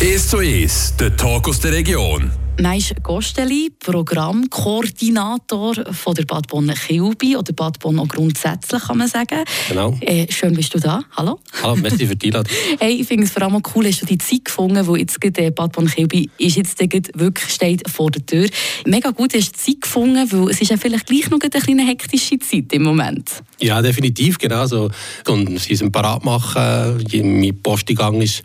1 0.00 0.28
zu 0.28 0.38
1, 0.38 0.94
der 1.00 1.16
Talk 1.16 1.48
aus 1.48 1.58
der 1.58 1.72
Region. 1.72 2.30
Meist 2.60 2.94
Gosteli, 3.02 3.72
Programmkoordinator 3.80 5.74
von 5.92 6.14
der 6.14 6.24
Bad 6.24 6.46
Bonn 6.46 6.72
Kilby 6.72 7.36
oder 7.36 7.52
Bad 7.52 7.80
Bonn 7.80 7.98
auch 7.98 8.06
grundsätzlich, 8.06 8.80
kann 8.80 8.98
man 8.98 9.08
sagen. 9.08 9.42
Genau. 9.68 9.98
Äh, 10.00 10.30
schön 10.30 10.54
bist 10.54 10.72
du 10.72 10.78
da. 10.78 11.02
Hallo. 11.16 11.40
Hallo, 11.64 11.74
merci 11.74 12.06
für 12.06 12.14
die 12.14 12.26
Einladung. 12.26 12.52
hey, 12.78 12.92
ich 13.00 13.08
finde 13.08 13.24
es 13.24 13.32
vor 13.32 13.42
allem 13.42 13.60
cool, 13.74 13.86
hast 13.86 14.02
du 14.02 14.06
die 14.06 14.18
Zeit 14.18 14.44
gefunden, 14.44 14.86
wo 14.86 14.94
jetzt 14.94 15.20
gerade 15.20 15.46
äh, 15.46 15.50
Bad 15.50 15.72
Bonn 15.72 15.88
Kilby 15.88 16.30
ist 16.38 16.56
jetzt 16.56 16.78
wirklich 16.78 17.52
steht 17.52 17.90
vor 17.90 18.12
der 18.12 18.24
Tür. 18.24 18.48
Mega 18.86 19.10
gut, 19.10 19.34
hast 19.34 19.50
du 19.50 19.58
Zeit 19.58 19.80
gefunden, 19.80 20.30
weil 20.30 20.50
es 20.50 20.60
ist 20.60 20.70
ja 20.70 20.76
vielleicht 20.76 21.06
gleich 21.06 21.28
noch 21.28 21.40
eine 21.40 21.50
kleine 21.50 21.84
hektische 21.84 22.38
Zeit 22.38 22.72
im 22.72 22.84
Moment. 22.84 23.42
Ja, 23.60 23.82
definitiv, 23.82 24.38
genau 24.38 24.66
so. 24.66 24.90
Und 25.26 25.58
sie 25.58 25.74
sind 25.74 25.90
parat 25.90 26.24
machen. 26.24 27.04
Mein 27.12 27.60
Posteingang 27.60 28.20
ist 28.20 28.42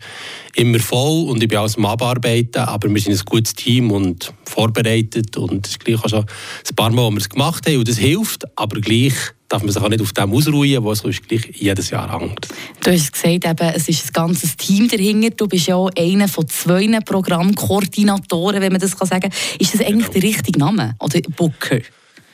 immer 0.56 0.80
voll 0.80 1.28
und 1.28 1.42
ich 1.42 1.48
bin 1.48 1.58
alles 1.58 1.76
am 1.76 1.86
Abarbeiten, 1.86 2.62
aber 2.62 2.92
wir 2.92 3.00
sind 3.00 3.12
ein 3.12 3.24
gutes 3.24 3.54
Team 3.54 3.92
und 3.92 4.32
vorbereitet 4.44 5.36
und 5.36 5.66
es 5.66 5.72
ist 5.72 5.84
gleich 5.84 6.02
auch 6.02 6.08
schon 6.08 6.24
ein 6.24 6.76
paar 6.76 6.90
Mal, 6.90 7.02
wo 7.02 7.10
wir 7.10 7.18
es 7.18 7.28
gemacht 7.28 7.66
haben 7.66 7.78
und 7.78 7.88
das 7.88 7.98
hilft, 7.98 8.44
aber 8.56 8.80
gleich 8.80 9.14
darf 9.48 9.62
man 9.62 9.72
sich 9.72 9.82
auch 9.82 9.88
nicht 9.88 10.02
auf 10.02 10.12
dem 10.12 10.32
ausruhen, 10.32 10.82
wo 10.82 10.90
es 10.90 11.02
gleich 11.02 11.48
jedes 11.54 11.90
Jahr 11.90 12.18
hängt. 12.18 12.48
Du 12.82 12.90
hast 12.90 13.12
gesagt, 13.12 13.44
eben, 13.44 13.74
es 13.74 13.88
ist 13.88 14.06
ein 14.06 14.12
ganzes 14.12 14.56
Team 14.56 14.88
dahinter. 14.88 15.30
Du 15.30 15.46
bist 15.46 15.68
ja 15.68 15.76
auch 15.76 15.90
einer 15.96 16.26
von 16.26 16.48
zwei 16.48 16.86
Programmkoordinatoren, 17.04 18.60
wenn 18.60 18.72
man 18.72 18.80
das 18.80 18.92
sagen 18.92 19.20
kann. 19.20 19.32
Ist 19.60 19.74
das 19.74 19.80
eigentlich 19.80 20.10
genau. 20.10 20.12
der 20.12 20.22
richtige 20.22 20.58
Name? 20.58 20.96
Oder 20.98 21.20
Booker? 21.20 21.80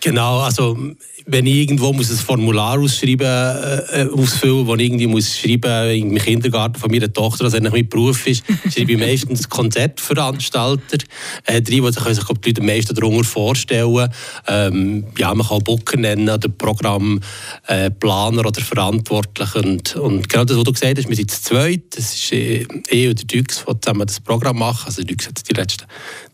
Genau, 0.02 0.40
also 0.40 0.78
wenn 1.27 1.46
ich 1.46 1.56
irgendwo 1.56 1.92
muss 1.92 2.10
ein 2.10 2.16
Formular 2.16 2.78
ausschreiben, 2.78 3.27
äh, 3.27 4.06
ausfüllen, 4.10 4.66
wo 4.66 4.74
ich 4.74 4.86
irgendwie 4.86 5.06
muss 5.06 5.38
schreiben 5.38 5.90
im 5.90 6.16
Kindergarten 6.16 6.80
von 6.80 6.90
meiner 6.90 7.12
Tochter, 7.12 7.45
was 7.45 7.54
eigentlich 7.54 7.73
mein 7.73 7.88
Beruf 7.88 8.26
ist, 8.26 8.42
schreibe 8.73 8.92
ich 8.92 8.98
meistens 8.98 9.48
Konzertveranstalter 9.48 10.98
äh, 11.45 11.60
drin, 11.60 11.82
wo 11.82 11.90
sich 11.90 12.02
sich 12.02 12.24
die 12.24 12.48
Leute 12.48 12.60
am 12.62 12.66
meisten 12.66 12.95
darunter 12.95 13.24
vorstellen. 13.24 14.09
Ähm, 14.48 15.04
ja, 15.18 15.34
man 15.34 15.46
kann 15.46 15.62
Booker 15.62 15.98
nennen 15.98 16.30
oder 16.30 16.48
Programmplaner 16.48 17.23
äh, 17.68 18.46
oder 18.46 18.60
Verantwortlich 18.60 19.54
und, 19.54 19.96
und 19.96 20.29
genau 20.29 20.45
das, 20.45 20.57
was 20.57 20.64
du 20.64 20.73
gesagt 20.73 20.98
hast, 20.98 21.09
wir 21.09 21.16
sind 21.16 21.30
zu 21.30 21.42
zweit, 21.42 21.82
das 21.90 22.14
ist 22.14 22.32
äh, 22.32 22.66
ich 22.88 23.09
und 23.09 23.32
der 23.32 23.42
Dux, 23.42 23.64
die 23.68 23.80
zusammen 23.80 24.07
das 24.07 24.18
Programm 24.20 24.59
machen, 24.59 24.87
also 24.87 25.02
der 25.02 25.14
Dux 25.14 25.29
hat 25.29 25.48
die 25.48 25.54
letzten 25.54 25.85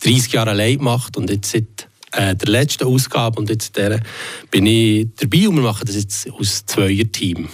30 0.05 0.33
Jahre 0.33 0.51
allein 0.51 0.79
gemacht 0.79 1.17
und 1.17 1.29
jetzt 1.31 1.51
seit 1.51 1.76
äh, 2.17 2.35
der 2.35 2.49
letzten 2.49 2.85
Ausgabe 2.85 3.39
und 3.39 3.51
jetzt 3.51 3.77
der 3.77 4.01
bin 4.51 4.67
ich 4.67 5.09
dabei 5.17 5.49
und 5.49 5.57
wir 5.57 5.63
machen 5.63 5.87
das 5.87 5.97
jetzt 5.97 6.31
aus 6.33 6.65
Zweier-Team. 6.67 7.49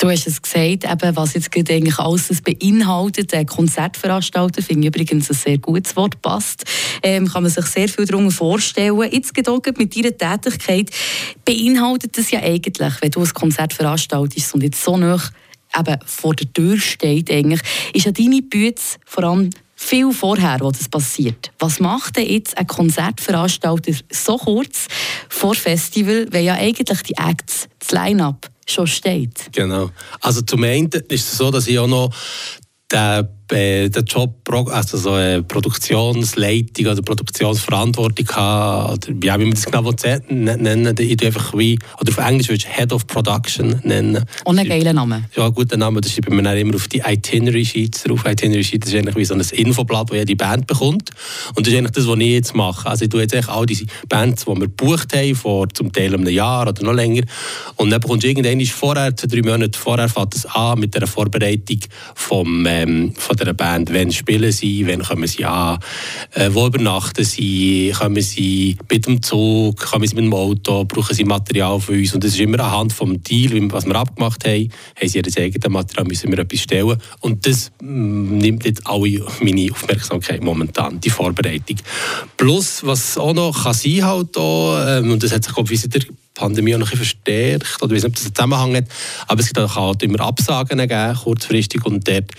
Du 0.00 0.08
hast 0.08 0.28
es 0.28 0.40
gesagt, 0.40 0.84
eben, 0.84 1.16
was 1.16 1.34
jetzt 1.34 1.50
eigentlich 1.56 1.98
alles 1.98 2.40
beinhaltet. 2.40 3.34
Ein 3.34 3.46
Konzertveranstalter 3.46 4.62
finde 4.62 4.86
ich 4.86 4.94
übrigens 4.94 5.28
ein 5.28 5.34
sehr 5.34 5.58
gutes 5.58 5.96
Wort, 5.96 6.22
passt. 6.22 6.64
Ähm, 7.02 7.26
kann 7.26 7.42
man 7.42 7.50
sich 7.50 7.66
sehr 7.66 7.88
viel 7.88 8.04
darunter 8.04 8.30
vorstellen. 8.30 8.96
Jetzt 9.10 9.48
auch 9.48 9.60
mit 9.76 9.96
deiner 9.96 10.16
Tätigkeit 10.16 10.90
beinhaltet 11.44 12.16
das 12.16 12.30
ja 12.30 12.40
eigentlich, 12.40 12.92
wenn 13.00 13.10
du 13.10 13.22
ein 13.22 13.34
Konzert 13.34 13.72
veranstaltest 13.72 14.54
und 14.54 14.62
jetzt 14.62 14.84
so 14.84 14.96
nah 14.96 15.20
vor 16.06 16.34
der 16.34 16.52
Tür 16.52 16.78
steht, 16.78 17.30
eigentlich, 17.30 17.60
ist 17.92 18.06
ja 18.06 18.12
deine 18.12 18.42
Bühne 18.42 18.74
vor 19.04 19.24
allem 19.24 19.50
viel 19.80 20.12
vorher, 20.12 20.58
wo 20.60 20.72
das 20.72 20.88
passiert. 20.88 21.52
Was 21.60 21.78
macht 21.78 22.16
denn 22.16 22.28
jetzt 22.28 22.58
ein 22.58 22.66
Konzertveranstalter 22.66 23.92
so 24.10 24.36
kurz 24.36 24.88
vor 25.28 25.54
Festival, 25.54 26.26
wenn 26.30 26.44
ja 26.44 26.54
eigentlich 26.54 27.02
die 27.02 27.14
Acts, 27.16 27.68
das 27.78 27.92
Line-Up 27.92 28.50
schon 28.66 28.88
steht? 28.88 29.50
Genau. 29.52 29.90
Also 30.20 30.42
zum 30.42 30.64
einen 30.64 30.88
ist 31.08 31.32
es 31.32 31.38
so, 31.38 31.50
dass 31.52 31.68
ich 31.68 31.78
auch 31.78 31.86
noch 31.86 32.12
den 32.90 33.28
äh, 33.52 33.88
den 33.88 34.04
Job, 34.04 34.34
also 34.70 34.96
so 34.96 35.12
eine 35.12 35.42
Produktionsleitung 35.42 36.86
oder 36.86 37.02
Produktionsverantwortung 37.02 38.28
haben, 38.30 38.92
oder 38.92 39.08
ja, 39.22 39.38
wie 39.38 39.44
man 39.44 39.54
das 39.54 39.64
genau 39.66 39.92
nennen 40.28 40.94
ich 40.98 41.16
tue 41.16 41.26
einfach 41.28 41.56
wie, 41.56 41.78
oder 42.00 42.12
auf 42.12 42.18
Englisch 42.18 42.48
würde 42.48 42.64
ich 42.66 42.76
Head 42.76 42.92
of 42.92 43.06
Production 43.06 43.80
nennen. 43.84 44.24
Und 44.44 44.58
ein 44.58 44.68
geiler 44.68 44.92
Name. 44.92 45.24
Ja, 45.36 45.46
ein 45.46 45.54
guter 45.54 45.76
Name, 45.76 46.00
das 46.00 46.12
schreiben 46.12 46.36
wir 46.36 46.42
dann 46.42 46.56
immer 46.56 46.74
auf 46.74 46.88
die 46.88 47.02
Itinerary 47.04 47.64
Sheets 47.64 48.04
drauf. 48.04 48.24
Itinerary 48.26 48.64
Sheets 48.64 48.88
ist 48.88 48.94
eigentlich 48.94 49.16
wie 49.16 49.24
so 49.24 49.34
ein 49.34 49.40
Infoblatt, 49.40 50.10
das 50.10 50.24
die 50.24 50.34
Band 50.34 50.66
bekommt. 50.66 51.10
Und 51.54 51.66
das 51.66 51.72
ist 51.72 51.78
eigentlich 51.78 51.92
das, 51.92 52.06
was 52.06 52.18
ich 52.18 52.26
jetzt 52.26 52.54
mache. 52.54 52.88
Also 52.88 53.04
ich 53.04 53.10
tue 53.10 53.22
jetzt 53.22 53.34
eigentlich 53.34 53.48
all 53.48 53.66
diese 53.66 53.86
Bands, 54.08 54.44
die 54.44 54.50
wir 54.50 54.60
gebucht 54.60 55.14
haben, 55.14 55.34
vor 55.34 55.68
zum 55.70 55.92
Teil 55.92 56.14
einem 56.14 56.28
Jahr 56.28 56.68
oder 56.68 56.82
noch 56.82 56.92
länger, 56.92 57.22
und 57.76 57.90
dann 57.90 58.00
bekommst 58.00 58.24
du 58.24 58.28
irgendwann 58.28 58.64
vorher, 58.66 59.16
zwei, 59.16 59.28
drei 59.28 59.42
Monate 59.42 59.78
vorher, 59.78 60.08
fängt 60.08 60.34
es 60.34 60.46
an 60.46 60.78
mit 60.78 60.94
der 60.94 61.06
Vorbereitung 61.06 61.78
vom, 62.14 62.66
ähm, 62.66 63.12
von 63.16 63.36
dieser 63.38 63.54
Band. 63.54 63.92
Wann 63.92 64.12
spielen 64.12 64.52
sie, 64.52 64.86
wann 64.86 65.02
kommen 65.02 65.26
sie 65.26 65.44
an, 65.44 65.78
äh, 66.34 66.50
wo 66.52 66.66
übernachten 66.66 67.24
sie, 67.24 67.92
kommen 67.96 68.22
sie 68.22 68.76
mit 68.90 69.06
dem 69.06 69.22
Zug, 69.22 69.78
kommen 69.78 70.06
sie 70.06 70.14
mit 70.14 70.24
dem 70.24 70.34
Auto, 70.34 70.84
brauchen 70.84 71.14
sie 71.14 71.24
Material 71.24 71.80
für 71.80 71.92
uns. 71.92 72.14
Und 72.14 72.24
das 72.24 72.32
ist 72.32 72.40
immer 72.40 72.60
anhand 72.60 72.92
vom 72.92 73.22
Deal, 73.22 73.70
was 73.70 73.86
wir 73.86 73.96
abgemacht 73.96 74.44
haben, 74.46 74.70
haben 75.00 75.08
sie 75.08 75.18
ihr 75.18 75.44
eigenes 75.44 75.68
Material, 75.68 76.06
müssen 76.06 76.30
wir 76.30 76.38
etwas 76.38 76.60
stellen. 76.60 76.98
Und 77.20 77.46
das 77.46 77.70
mm, 77.80 78.38
nimmt 78.38 78.64
jetzt 78.64 78.86
alle 78.86 79.24
meine 79.40 79.70
Aufmerksamkeit 79.72 80.42
momentan, 80.42 81.00
die 81.00 81.10
Vorbereitung. 81.10 81.76
Plus, 82.36 82.84
was 82.84 83.18
auch 83.18 83.34
noch 83.34 83.64
kann 83.64 83.74
sein 83.74 84.04
halt 84.04 84.36
auch, 84.36 84.78
ähm, 84.86 85.12
und 85.12 85.22
das 85.22 85.32
hat 85.32 85.44
sich, 85.44 85.54
glaube 85.54 85.72
ich, 85.72 85.80
seit 85.80 85.94
der 85.94 86.02
Pandemie 86.34 86.74
auch 86.74 86.78
noch 86.78 86.90
ein 86.90 86.96
verstärkt, 86.96 87.82
oder 87.82 87.94
ich 87.94 88.02
weiß 88.02 88.04
nicht, 88.04 88.10
ob 88.10 88.14
das 88.14 88.24
einen 88.24 88.34
Zusammenhang 88.34 88.76
hat, 88.76 88.84
aber 89.26 89.40
es 89.40 89.52
kann 89.52 89.74
halt 89.74 90.02
immer 90.02 90.20
Absagen 90.20 90.78
geben, 90.78 91.14
kurzfristig, 91.16 91.84
und 91.84 92.06
dort 92.06 92.30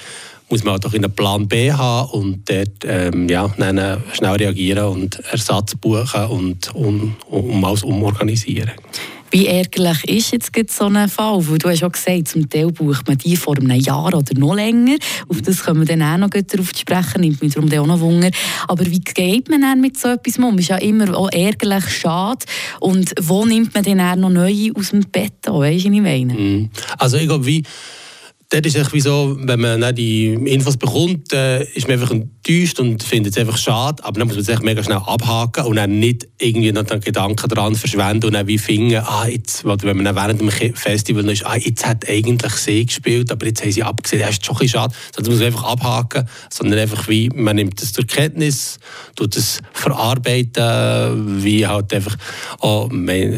muss 0.50 0.64
man 0.64 0.84
auch 0.84 0.94
einen 0.94 1.12
Plan 1.12 1.48
B 1.48 1.72
haben 1.72 2.10
und 2.12 2.50
dort 2.50 2.84
ähm, 2.84 3.30
ja, 3.30 3.48
dann 3.58 4.04
schnell 4.14 4.36
reagieren 4.36 4.86
und 4.86 5.20
Ersatz 5.32 5.76
buchen 5.76 6.26
und 6.26 6.74
um, 6.76 7.16
um 7.30 7.64
alles 7.64 7.84
umorganisieren. 7.84 8.72
Wie 9.32 9.46
ärgerlich 9.46 10.08
ist 10.08 10.32
jetzt 10.32 10.76
so 10.76 10.86
ein 10.86 11.08
Fall? 11.08 11.48
Weil 11.48 11.60
du 11.60 11.70
hast 11.70 11.84
auch 11.84 11.92
gesagt, 11.92 12.30
zum 12.30 12.50
Teil 12.50 12.72
bucht 12.72 13.08
man 13.08 13.18
die 13.18 13.36
vor 13.36 13.58
einem 13.58 13.80
Jahr 13.80 14.08
oder 14.08 14.34
noch 14.36 14.56
länger. 14.56 14.96
Auf 15.28 15.42
das 15.44 15.64
können 15.64 15.82
wir 15.82 15.86
dann 15.86 16.02
auch 16.02 16.18
noch 16.18 16.30
darauf 16.30 16.72
sprechen, 16.76 17.22
nimmt 17.22 17.42
mich 17.42 17.54
darum 17.54 17.72
auch 17.72 17.86
noch 17.86 18.00
Wunder. 18.00 18.32
Aber 18.68 18.86
wie 18.88 19.00
geht 19.00 19.50
man 19.50 19.62
dann 19.62 19.82
mit 19.82 20.00
so 20.00 20.08
etwas 20.08 20.40
um? 20.40 20.58
Ist 20.58 20.70
ja 20.70 20.78
immer 20.78 21.16
auch 21.16 21.30
ärgerlich, 21.32 21.90
schade. 21.90 22.46
Und 22.80 23.14
wo 23.22 23.46
nimmt 23.46 23.74
man 23.76 23.84
dann 23.84 24.00
auch 24.00 24.16
noch 24.16 24.30
neue 24.32 24.72
aus 24.76 24.90
dem 24.90 25.02
Bett? 25.02 25.34
Weißt 25.46 25.86
du, 25.86 25.90
was 25.90 25.96
ich 25.96 26.02
meine? 26.02 26.34
Mhm. 26.34 26.70
Also 26.98 27.18
ich 27.18 27.28
glaube, 27.28 27.46
wie 27.46 27.64
dort 28.50 28.66
ist 28.66 28.76
es 28.76 29.04
so, 29.04 29.38
wenn 29.40 29.60
man 29.60 29.96
die 29.96 30.34
Infos 30.34 30.76
bekommt, 30.76 31.32
äh, 31.34 31.64
ist 31.64 31.88
man 31.88 32.00
einfach 32.00 32.12
enttäuscht 32.12 32.80
und 32.80 33.04
findet 33.04 33.34
es 33.34 33.38
einfach 33.38 33.58
schade, 33.58 34.04
aber 34.04 34.20
dann 34.20 34.28
muss 34.28 34.38
man 34.38 34.46
es 34.56 34.62
mega 34.64 34.84
schnell 34.84 34.98
abhaken 34.98 35.66
und 35.66 35.76
dann 35.76 36.00
nicht 36.00 36.28
irgendwie 36.40 36.72
noch 36.72 36.84
den 36.84 37.00
Gedanken 37.00 37.48
daran 37.48 37.76
verschwenden 37.76 38.26
und 38.26 38.34
dann 38.34 38.48
wie 38.48 38.58
finden, 38.58 39.04
ah, 39.06 39.28
jetzt, 39.28 39.64
wenn 39.66 39.98
man 39.98 40.06
dann 40.06 40.16
während 40.16 40.42
dem 40.42 40.50
Festival 40.50 41.24
noch 41.24 41.34
ist, 41.34 41.46
ah, 41.46 41.58
jetzt 41.58 41.86
hat 41.86 42.10
eigentlich 42.10 42.54
sie 42.54 42.86
gespielt, 42.86 43.32
aber 43.32 43.46
jetzt 43.46 43.62
haben 43.62 43.72
sie 43.72 43.84
abgesehen, 43.84 44.24
das 44.24 44.32
ist 44.32 44.46
schon 44.46 44.58
ein 44.58 44.68
schade, 44.68 44.96
sondern 45.16 45.34
muss 45.34 45.40
man 45.42 45.48
einfach 45.48 45.64
abhaken, 45.66 46.28
sondern 46.50 46.80
einfach 46.80 47.08
wie, 47.08 47.30
man 47.30 47.56
nimmt 47.56 47.80
das 47.80 47.94
zur 47.94 48.08
Kenntnis, 48.08 48.80
tut 49.16 49.36
es 49.36 49.60
verarbeiten, 49.74 51.44
wie 51.44 51.68
halt 51.68 51.94
einfach 51.94 52.18
auch 52.60 52.90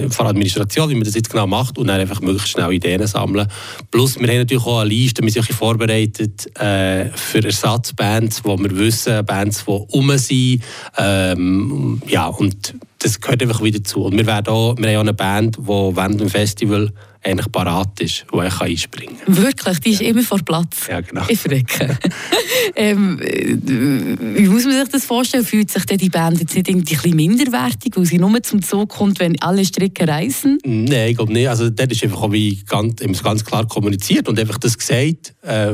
vor 0.09 0.25
Administration, 0.25 0.89
wie 0.89 0.95
man 0.95 1.03
das 1.03 1.15
jetzt 1.15 1.29
genau 1.29 1.47
macht 1.47 1.77
und 1.77 1.87
dann 1.87 1.99
einfach 1.99 2.21
möglichst 2.21 2.51
schnell 2.51 2.71
Ideen 2.71 3.05
sammeln. 3.05 3.47
Plus, 3.89 4.17
wir 4.17 4.27
haben 4.29 4.37
natürlich 4.37 4.65
auch 4.65 4.79
eine 4.79 5.00
Liste, 5.01 5.23
wir 5.23 5.31
sind 5.31 5.51
vorbereitet 5.51 6.47
äh, 6.59 7.09
für 7.15 7.43
Ersatzbands, 7.43 8.41
wo 8.43 8.57
wir 8.57 8.77
wissen, 8.77 9.25
Bands, 9.25 9.65
die 9.65 9.71
um 9.71 10.17
sind. 10.17 10.61
Ähm, 10.97 12.01
ja, 12.07 12.27
und 12.27 12.75
das 12.99 13.19
gehört 13.19 13.41
einfach 13.41 13.63
wieder 13.63 13.83
zu. 13.83 14.03
Und 14.03 14.17
wir, 14.17 14.25
werden 14.27 14.47
auch, 14.49 14.75
wir 14.77 14.89
haben 14.89 14.97
auch 14.97 15.01
eine 15.01 15.13
Band, 15.13 15.57
die 15.57 15.67
während 15.67 16.21
dem 16.21 16.29
Festival 16.29 16.91
eigentlich 17.23 17.51
parat 17.51 17.99
ist, 17.99 18.25
wo 18.31 18.41
ich 18.41 18.59
einspringen 18.59 19.17
kann. 19.19 19.37
Wirklich? 19.37 19.79
Die 19.79 19.91
ist 19.91 20.01
immer 20.01 20.23
vor 20.23 20.39
Platz? 20.39 20.87
Ja, 20.89 21.01
genau. 21.01 21.23
Ich 21.27 21.39
verrecke. 21.39 21.97
ähm, 22.75 23.19
wie 23.21 24.47
muss 24.47 24.65
man 24.65 24.73
sich 24.73 24.89
das 24.89 25.05
vorstellen? 25.05 25.45
Fühlt 25.45 25.69
sich 25.69 25.85
denn 25.85 25.99
die 25.99 26.09
Band 26.09 26.39
jetzt 26.39 26.55
nicht 26.55 26.67
irgendwie 26.67 26.95
ein 26.95 27.01
bisschen 27.01 27.15
minderwertig, 27.15 27.95
weil 27.95 28.05
sie 28.05 28.17
nur 28.17 28.41
zum 28.41 28.63
Zug 28.63 28.89
kommt, 28.89 29.19
wenn 29.19 29.39
alle 29.41 29.63
Stricke 29.63 30.07
reisen? 30.07 30.57
Nein, 30.65 31.09
ich 31.09 31.17
glaube 31.17 31.31
nicht. 31.31 31.47
Also, 31.47 31.69
dort 31.69 31.91
ist 31.91 32.03
einfach 32.03 32.31
wie 32.31 32.55
ganz, 32.65 32.95
ganz 33.21 33.45
klar 33.45 33.67
kommuniziert 33.67 34.27
und 34.27 34.39
einfach 34.39 34.57
das 34.57 34.77
gesagt, 34.77 35.35
äh, 35.43 35.73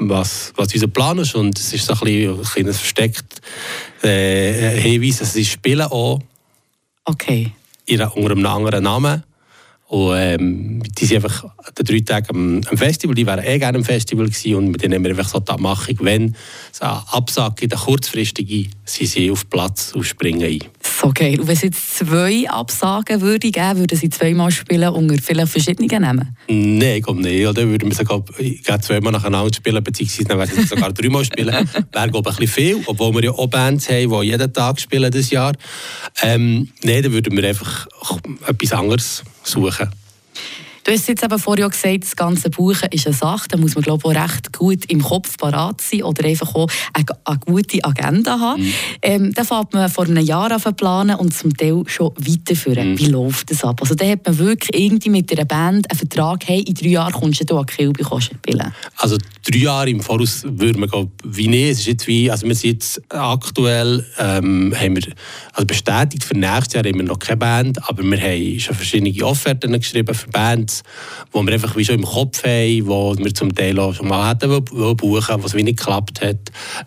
was, 0.00 0.52
was 0.56 0.74
unser 0.74 0.88
Plan 0.88 1.18
ist. 1.18 1.34
Und 1.34 1.58
es 1.58 1.72
ist 1.72 1.86
so 1.86 1.94
ein 1.94 2.00
bisschen, 2.00 2.30
ein 2.30 2.36
bisschen 2.38 2.74
versteckt 2.74 3.40
äh, 4.02 4.78
Hinweis, 4.80 5.18
dass 5.18 5.32
sie 5.32 5.46
spielen 5.46 5.86
auch. 5.86 6.20
Okay. 7.06 7.52
Ihre, 7.86 8.10
unter 8.10 8.32
einem 8.32 8.46
anderen 8.46 8.84
Namen 8.84 9.22
und 9.88 10.16
ähm, 10.16 10.82
die 10.82 11.04
sind 11.04 11.16
einfach 11.16 11.44
an 11.44 11.72
drei 11.74 12.00
Tagen 12.00 12.26
am, 12.30 12.60
am, 12.70 12.78
Festival, 12.78 13.14
die 13.14 13.26
wären 13.26 13.44
eh 13.44 13.58
gerne 13.58 13.76
am 13.76 13.84
Festival 13.84 14.26
gewesen 14.26 14.54
und 14.54 14.68
mit 14.68 14.82
denen 14.82 14.94
haben 14.94 15.04
wir 15.04 15.10
einfach 15.10 15.28
so 15.28 15.40
die 15.40 15.52
Abmachung, 15.52 15.96
wenn 16.00 16.34
es 16.72 16.80
eine 16.80 17.02
Absage 17.12 17.54
gibt, 17.56 17.74
eine 17.74 17.82
kurzfristige, 17.82 18.70
sind 18.86 19.06
sie 19.08 19.30
auf 19.30 19.48
Platz 19.50 19.92
und 19.94 20.04
springen 20.04 20.42
ein. 20.42 20.60
So 20.82 21.10
geil. 21.14 21.38
Und 21.38 21.48
wenn 21.48 21.54
es 21.54 21.62
jetzt 21.62 21.98
zwei 21.98 22.48
Absagen 22.48 23.20
würde 23.20 23.50
geben, 23.50 23.78
würden 23.78 23.98
Sie 23.98 24.08
zweimal 24.08 24.50
spielen 24.50 24.88
unter 24.88 25.22
vielleicht 25.22 25.52
verschiedenen 25.52 26.02
Namen? 26.02 26.34
Nein, 26.48 27.02
glaube 27.02 27.20
nicht. 27.20 27.46
Oder 27.46 27.68
würden 27.68 27.90
wir 27.90 27.94
sogar 27.94 28.24
zweimal 28.80 29.12
nacheinander 29.12 29.54
spielen, 29.54 29.84
beziehungsweise 29.84 30.24
dann 30.24 30.38
werden 30.38 30.66
sogar 30.66 30.92
dreimal 30.94 31.24
spielen. 31.24 31.68
Wäre, 31.92 32.10
glaube 32.10 32.30
ich, 32.30 32.36
ein 32.36 32.40
bisschen 32.40 32.48
viel, 32.48 32.82
obwohl 32.86 33.14
wir 33.14 33.24
ja 33.24 33.30
auch 33.32 33.48
Bands 33.48 33.90
haben, 33.90 34.10
die 34.10 34.26
jeden 34.28 34.52
Tag 34.52 34.80
spielen 34.80 35.12
dieses 35.12 35.30
Jahr. 35.30 35.52
Ähm, 36.22 36.70
nein, 36.82 37.02
dann 37.02 37.12
würden 37.12 37.36
wir 37.36 37.46
einfach 37.46 37.86
etwas 38.46 38.72
anderes 38.72 39.22
suchen. 39.44 39.90
Du 40.84 40.92
hast 40.92 41.08
jetzt 41.08 41.24
eben 41.24 41.38
vorher 41.38 41.70
gesagt, 41.70 42.02
das 42.02 42.14
ganze 42.14 42.50
Buchen 42.50 42.90
ist 42.90 43.06
eine 43.06 43.16
Sache. 43.16 43.48
Da 43.48 43.56
muss 43.56 43.74
man 43.74 43.82
glaube 43.82 44.02
ich, 44.06 44.16
auch 44.16 44.22
recht 44.22 44.52
gut 44.52 44.84
im 44.84 45.02
Kopf 45.02 45.38
parat 45.38 45.80
sein 45.80 46.02
oder 46.02 46.26
einfach 46.26 46.54
auch 46.54 46.68
eine, 46.92 47.06
eine 47.24 47.38
gute 47.38 47.82
Agenda 47.82 48.38
haben. 48.38 48.62
Mhm. 48.62 48.72
Ähm, 49.00 49.34
da 49.34 49.44
fängt 49.44 49.72
man 49.72 49.88
vor 49.88 50.04
einem 50.04 50.22
Jahr 50.22 50.52
an 50.52 50.60
zu 50.60 50.72
planen 50.74 51.16
und 51.16 51.32
zum 51.32 51.56
Teil 51.56 51.84
schon 51.86 52.12
weiterführen. 52.18 52.92
Mhm. 52.92 52.98
Wie 52.98 53.06
läuft 53.06 53.50
das 53.50 53.64
ab? 53.64 53.80
Also 53.80 53.94
da 53.94 54.06
hat 54.06 54.26
man 54.26 54.36
wirklich 54.36 54.78
irgendwie 54.78 55.08
mit 55.08 55.32
einer 55.32 55.46
Band 55.46 55.90
einen 55.90 55.98
Vertrag, 55.98 56.46
hey, 56.46 56.60
in 56.60 56.74
drei 56.74 56.88
Jahren 56.88 57.14
kommst 57.14 57.48
du 57.48 57.56
an 57.56 57.64
Kilby 57.64 58.04
spielen. 58.20 58.74
Also 58.98 59.16
drei 59.44 59.58
Jahre 59.58 59.90
im 59.90 60.00
Voraus 60.00 60.42
würde 60.44 60.78
man 60.78 60.88
glaub, 60.88 61.10
wie 61.24 61.48
nicht. 61.48 61.70
Es 61.70 61.78
ist 61.80 61.86
jetzt 61.86 62.06
wie, 62.06 62.30
also 62.30 62.46
wir 62.46 62.54
sind 62.54 62.72
jetzt 62.72 63.02
aktuell, 63.10 64.04
ähm, 64.18 64.74
haben 64.76 64.96
wir, 64.96 65.12
also 65.52 65.66
bestätigt 65.66 66.24
für 66.24 66.36
nächstes 66.36 66.74
Jahr 66.74 66.84
haben 66.84 66.96
wir 66.96 67.04
noch 67.04 67.18
keine 67.18 67.36
Band, 67.36 67.88
aber 67.88 68.02
wir 68.02 68.20
haben 68.20 68.60
schon 68.60 68.74
verschiedene 68.74 69.24
Offerten 69.24 69.72
geschrieben 69.72 70.14
für 70.14 70.28
Bands 70.30 70.82
die 71.34 71.46
wir 71.46 71.52
einfach 71.52 71.76
wie 71.76 71.84
schon 71.84 71.96
im 71.96 72.04
Kopf 72.04 72.44
haben, 72.44 72.86
wo 72.86 73.16
wir 73.16 73.34
zum 73.34 73.54
Teil 73.54 73.78
auch 73.78 73.94
schon 73.94 74.08
mal 74.08 74.30
hätten 74.30 74.64
buchen 74.64 75.42
was 75.42 75.54
wie 75.54 75.62
nicht 75.62 75.78
geklappt 75.78 76.20
hat. 76.20 76.38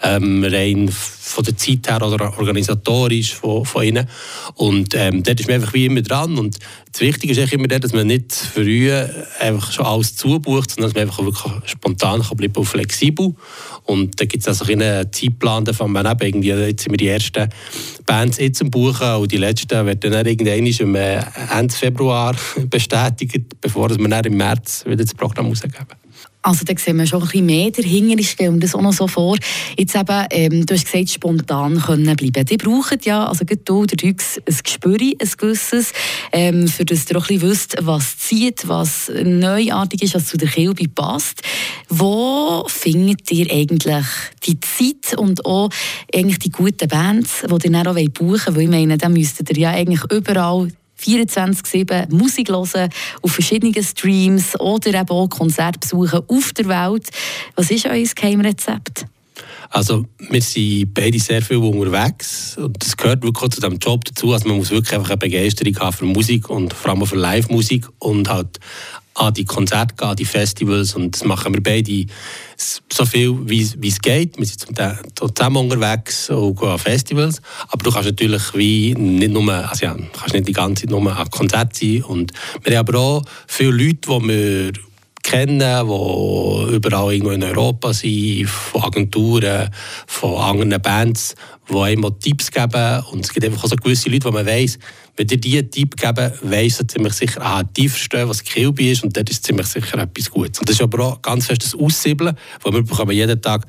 Ähm, 0.01 0.43
rein 0.43 0.89
von 0.89 1.43
der 1.43 1.57
Zeit 1.57 1.89
her 1.89 2.01
oder 2.01 2.37
organisatorisch 2.37 3.33
von, 3.35 3.65
von 3.65 3.83
ihnen. 3.83 4.07
Und 4.55 4.95
ähm, 4.95 5.23
dort 5.23 5.39
ist 5.39 5.47
man 5.47 5.55
einfach 5.55 5.73
wie 5.73 5.85
immer 5.85 6.01
dran. 6.01 6.37
Und 6.37 6.57
das 6.97 7.05
Wichtige 7.05 7.39
ist 7.39 7.53
immer, 7.53 7.67
dass 7.67 7.93
man 7.93 8.07
nicht 8.07 8.33
früh 8.33 8.91
einfach 9.39 9.71
schon 9.71 9.85
alles 9.85 10.15
zubucht, 10.15 10.71
sondern 10.71 10.91
dass 10.91 10.95
man 10.95 11.03
einfach 11.03 11.23
wirklich 11.23 11.69
spontan 11.69 12.23
kann 12.23 12.37
bleiben 12.37 12.55
und 12.55 12.65
flexibel. 12.65 13.35
Und 13.83 14.19
da 14.19 14.25
gibt 14.25 14.41
es 14.41 14.47
also 14.47 14.65
einen 14.65 15.13
Zeitplan 15.13 15.63
davon, 15.63 15.93
wenn 15.93 16.07
eben 16.07 16.21
irgendwie, 16.23 16.49
jetzt 16.49 16.83
sind 16.83 16.93
wir 16.93 16.97
die 16.97 17.09
ersten 17.09 17.49
Bands 18.07 18.39
jetzt 18.39 18.63
am 18.63 18.71
Buchen 18.71 19.13
und 19.17 19.31
die 19.31 19.37
letzten 19.37 19.85
werden 19.85 20.11
dann 20.11 20.25
irgendwann 20.25 20.95
äh, 20.95 21.21
Ende 21.55 21.75
Februar 21.75 22.35
bestätigt, 22.67 23.61
bevor 23.61 23.91
wir 23.91 24.09
dann 24.09 24.25
im 24.25 24.37
März 24.37 24.83
wieder 24.87 25.03
das 25.03 25.13
Programm 25.13 25.49
rausgeben. 25.49 25.75
Also 26.41 26.63
da 26.63 26.73
sehen 26.77 26.97
wir 26.97 27.05
schon 27.05 27.21
ein 27.21 27.27
bisschen 27.27 27.45
mehr 27.45 27.71
dahinter. 27.71 28.19
Ich 28.19 28.31
stelle 28.31 28.51
mir 28.51 28.59
das 28.59 28.73
auch 28.73 28.81
noch 28.81 28.93
so 28.93 29.07
vor. 29.07 29.37
Jetzt 29.77 29.95
eben, 29.95 30.25
ähm, 30.29 30.65
du 30.65 30.73
hast 30.73 30.85
gesagt, 30.85 31.09
spontan 31.09 31.81
können 31.81 32.15
bleiben. 32.15 32.45
Die 32.45 32.57
brauchen 32.57 32.99
ja, 33.03 33.25
also 33.25 33.43
gerade 33.43 33.61
du, 33.65 33.85
der 33.85 34.07
Rüx, 34.07 34.37
ein 34.37 34.57
Gespür, 34.63 34.97
ein 35.01 35.31
gewisses, 35.37 35.91
ähm, 36.31 36.67
für 36.67 36.85
das 36.85 37.09
ihr 37.09 37.17
auch 37.17 37.29
ein 37.29 37.41
wisst, 37.41 37.75
was 37.81 38.17
zieht, 38.17 38.67
was 38.67 39.11
neuartig 39.23 40.03
ist, 40.03 40.15
was 40.15 40.27
zu 40.27 40.37
der 40.37 40.47
Kilbe 40.47 40.87
passt. 40.87 41.41
Wo 41.89 42.65
findet 42.67 43.29
ihr 43.31 43.51
eigentlich 43.51 44.05
die 44.45 44.59
Zeit 44.59 45.17
und 45.17 45.45
auch 45.45 45.69
eigentlich 46.13 46.39
die 46.39 46.51
guten 46.51 46.87
Bands, 46.87 47.43
die 47.45 47.67
ihr 47.67 47.71
dann 47.71 47.87
auch 47.87 47.95
buchen 48.13 48.29
wollt? 48.29 48.55
Weil 48.55 48.63
ich 48.63 48.69
meine, 48.69 48.97
dann 48.97 49.13
müsstet 49.13 49.49
ihr 49.49 49.57
ja 49.57 49.69
eigentlich 49.71 50.03
überall 50.11 50.69
24-7 50.99 52.13
Musik 52.13 52.49
hören, 52.49 52.89
auf 53.21 53.31
verschiedenen 53.31 53.83
Streams 53.83 54.59
oder 54.59 54.99
eben 54.99 55.09
auch 55.09 55.27
Konzerte 55.27 55.79
besuchen 55.79 56.21
auf 56.27 56.53
der 56.53 56.67
Welt. 56.67 57.09
Was 57.55 57.71
ist 57.71 57.85
euer 57.85 58.03
Geheimrezept? 58.15 59.05
Also 59.69 60.05
wir 60.29 60.41
sind 60.41 60.93
beide 60.93 61.19
sehr 61.19 61.41
viel 61.41 61.57
unterwegs 61.57 62.57
und 62.57 62.81
das 62.81 62.95
gehört 62.95 63.23
wirklich 63.23 63.51
zu 63.51 63.61
diesem 63.61 63.77
Job 63.79 64.05
dazu. 64.05 64.31
Also 64.31 64.47
man 64.47 64.57
muss 64.57 64.71
wirklich 64.71 64.93
einfach 64.93 65.09
eine 65.09 65.17
Begeisterung 65.17 65.77
haben 65.79 65.93
für 65.93 66.05
Musik 66.05 66.49
und 66.49 66.73
vor 66.73 66.91
allem 66.91 67.05
für 67.05 67.17
Live-Musik 67.17 67.87
und 67.99 68.29
halt 68.29 68.59
an 69.15 69.33
die 69.33 69.45
Konzerte 69.45 69.95
gehen, 69.95 70.07
an 70.07 70.15
die 70.15 70.25
Festivals 70.25 70.95
und 70.95 71.15
das 71.15 71.25
machen 71.25 71.53
wir 71.53 71.61
beide 71.61 72.05
so 72.57 73.05
viel, 73.05 73.37
wie, 73.47 73.87
es 73.87 73.99
geht. 73.99 74.37
Wir 74.37 74.45
sind 74.45 74.59
zum 74.59 75.35
zusammen 75.35 75.57
unterwegs 75.57 76.29
und 76.29 76.59
gehen 76.59 76.69
an 76.69 76.79
Festivals, 76.79 77.41
aber 77.69 77.83
du 77.83 77.91
kannst 77.91 78.09
natürlich 78.09 78.53
wie 78.55 78.95
nicht 78.95 79.31
nur, 79.31 79.51
also 79.53 79.85
ja, 79.85 79.95
kannst 80.13 80.33
nicht 80.33 80.47
die 80.47 80.53
ganze 80.53 80.83
Zeit 80.83 80.91
nur 80.91 81.15
an 81.15 81.29
Konzerten 81.29 81.73
sein 81.73 82.03
und 82.03 82.31
wir 82.63 82.77
haben 82.77 82.87
aber 82.87 82.99
auch 82.99 83.21
viele 83.47 83.71
Leute, 83.71 84.09
die 84.09 84.27
wir 84.27 84.71
kennen, 85.27 85.59
die 85.59 86.75
überall 86.75 87.13
irgendwo 87.13 87.31
in 87.31 87.43
Europa 87.43 87.93
sind, 87.93 88.47
von 88.47 88.83
Agenturen, 88.83 89.69
von 90.07 90.35
anderen 90.37 90.81
Bands, 90.81 91.35
die 91.69 91.77
einem 91.77 92.19
Tipps 92.19 92.49
geben. 92.49 93.03
Und 93.11 93.25
es 93.25 93.33
gibt 93.33 93.45
einfach 93.45 93.65
auch 93.65 93.67
so 93.67 93.75
gewisse 93.75 94.09
Leute, 94.09 94.25
wo 94.25 94.31
man 94.31 94.45
weiss, 94.45 94.79
wenn 95.17 95.27
dir 95.27 95.37
diese 95.37 95.69
Tipp 95.69 95.97
geben, 95.97 96.31
weiss 96.41 96.79
er 96.79 96.87
ziemlich 96.87 97.13
sicher, 97.13 97.41
ah, 97.41 97.63
die 97.63 97.89
verstehen, 97.89 98.29
was 98.29 98.43
Kilby 98.43 98.91
ist 98.91 99.03
und 99.03 99.17
dort 99.17 99.29
ist 99.29 99.45
ziemlich 99.45 99.67
sicher 99.67 99.97
etwas 99.97 100.29
Gutes. 100.29 100.59
Und 100.59 100.69
das 100.69 100.75
ist 100.75 100.81
aber 100.81 101.03
auch 101.03 101.21
ganz 101.21 101.47
fest 101.47 101.63
das 101.63 101.75
Aussiebeln, 101.75 102.37
weil 102.61 102.73
wir 102.73 102.83
bekommen 102.83 103.11
jeden 103.11 103.41
Tag 103.41 103.65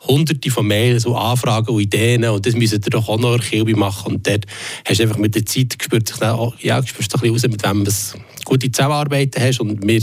hunderte 0.00 0.50
von 0.50 0.66
Mails 0.66 1.06
und 1.06 1.16
Anfragen 1.16 1.74
und 1.74 1.80
Ideen 1.80 2.24
und 2.24 2.46
das 2.46 2.54
müssen 2.54 2.80
ihr 2.84 2.90
doch 2.90 3.08
auch 3.08 3.18
noch 3.18 3.38
Kilby 3.40 3.74
machen 3.74 4.14
und 4.14 4.26
dort 4.26 4.46
hast 4.84 4.98
du 4.98 5.02
einfach 5.02 5.18
mit 5.18 5.34
der 5.34 5.44
Zeit 5.44 5.78
gespürt, 5.78 6.08
sich 6.08 6.18
dann, 6.18 6.52
ja, 6.60 6.84
spürst 6.86 7.12
du 7.12 7.18
ein 7.18 7.32
bisschen 7.32 7.50
raus, 7.50 7.50
mit 7.50 7.64
wem 7.64 7.84
du 7.84 7.92
gute 8.44 8.70
Zusammenarbeit 8.70 9.34
hast 9.38 9.60
und 9.60 9.86
wir 9.86 10.02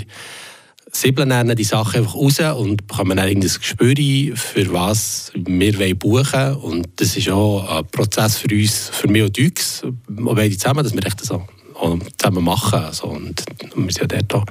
siebeln 0.96 1.30
dann 1.30 1.56
die 1.56 1.64
Sachen 1.64 2.00
einfach 2.00 2.16
raus 2.16 2.40
und 2.58 2.88
bekommen 2.88 3.18
dann 3.18 3.28
ein 3.28 3.42
Gespür, 3.42 4.36
für 4.36 4.74
was 4.74 5.32
wir 5.36 5.96
buchen 5.96 6.34
wollen. 6.34 6.56
Und 6.56 6.88
das 6.96 7.18
ist 7.18 7.30
auch 7.30 7.78
ein 7.78 7.86
Prozess 7.88 8.38
für 8.38 8.54
uns, 8.54 8.90
für 8.92 9.08
mich 9.08 9.24
und 9.24 9.38
Dux, 9.38 9.84
beide 10.08 10.58
zusammen, 10.58 10.84
dass 10.84 10.94
wir 10.94 11.06
echt 11.06 11.24
so 11.24 11.46
zusammen 12.18 12.44
machen. 12.44 12.80
Also, 12.80 13.08
und 13.08 13.44
wir 13.76 13.92
sind 13.92 14.12
ja 14.12 14.22
dort 14.22 14.50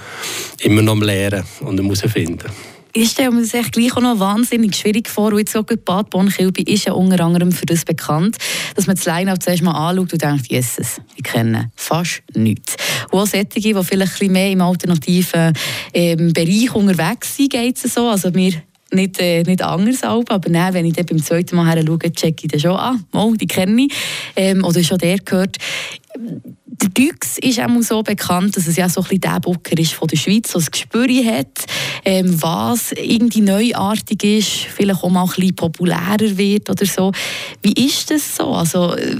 immer 0.61 0.82
noch 0.82 0.93
am 0.93 1.02
Lehren 1.02 1.44
und 1.61 1.81
herausfinden 1.81 2.50
ich 2.96 3.11
stelle 3.11 3.32
mir 3.32 3.41
das 3.41 3.52
echt 3.55 3.73
gleich 3.73 3.96
auch 3.96 4.00
noch 4.00 4.20
wahnsinnig 4.20 4.76
schwierig 4.76 5.08
vor. 5.08 5.32
Und 5.32 5.38
jetzt 5.38 5.56
auch 5.56 5.64
Bad 5.64 6.11
Bonn-Kilby 6.11 6.62
ist 6.62 6.85
ja 6.85 6.93
unter 6.93 7.23
anderem 7.25 7.50
für 7.50 7.67
das 7.67 7.85
bekannt, 7.85 8.37
dass 8.76 8.87
man 8.87 8.94
das 8.94 9.05
Line-Up 9.05 9.43
zuerst 9.43 9.62
mal 9.62 9.73
anschaut 9.73 10.12
und 10.12 10.23
denkt, 10.23 10.46
Jesus, 10.46 11.00
ich 11.17 11.25
kenne 11.25 11.73
fast 11.75 12.23
nichts. 12.35 12.76
Und 13.11 13.21
auch 13.21 13.27
solche, 13.27 13.47
die 13.47 13.75
vielleicht 13.75 14.23
ein 14.23 14.33
mehr 14.33 14.51
im 14.51 14.61
alternativen 14.61 15.53
ähm, 15.93 16.33
Bereich 16.33 16.75
unterwegs 16.75 17.37
sind, 17.37 17.53
geht 17.53 17.85
es 17.85 17.95
so. 17.95 18.09
Also 18.09 18.35
wir 18.35 18.53
nicht, 18.95 19.21
äh, 19.21 19.43
nicht 19.43 19.62
anders 19.62 20.03
aber 20.03 20.39
dann, 20.39 20.75
wenn 20.75 20.87
ich 20.87 20.95
dann 20.95 21.06
beim 21.06 21.23
zweiten 21.23 21.56
Mal 21.56 21.75
her 21.75 21.85
schaue, 21.85 21.99
checke 21.99 22.45
ich 22.45 22.51
dann 22.51 22.61
schon 22.61 22.73
ah, 22.73 22.97
oh, 23.12 23.35
die 23.35 23.47
kenne 23.47 23.83
ich, 23.83 23.93
ähm, 24.37 24.65
oder 24.65 24.83
schon 24.83 24.99
der 24.99 25.19
gehört. 25.19 25.56
Der 26.17 26.89
Dux 26.91 27.39
ist 27.39 27.61
auch 27.61 27.83
so 27.83 28.03
bekannt, 28.03 28.56
dass 28.56 28.67
es 28.67 28.77
ja 28.77 28.89
so 28.89 29.01
ein 29.01 29.05
bisschen 29.05 29.21
der 29.21 29.41
Booker 29.41 29.79
ist 29.79 29.95
von 29.95 30.09
der 30.09 30.17
Schweiz, 30.17 30.53
der 30.53 30.61
das 30.61 30.71
Gespür 30.71 31.09
hat, 31.25 31.67
ähm, 32.05 32.41
was 32.41 32.93
irgendwie 32.93 33.41
neuartig 33.41 34.23
ist, 34.23 34.51
vielleicht 34.75 35.03
auch 35.03 35.11
mal 35.11 35.23
ein 35.23 35.29
bisschen 35.29 35.56
populärer 35.56 36.37
wird 36.37 36.71
oder 36.71 36.87
so. 36.87 37.12
Wie 37.62 37.73
ist 37.73 38.11
das 38.11 38.37
so? 38.37 38.53
Also, 38.53 38.94
äh, 38.94 39.17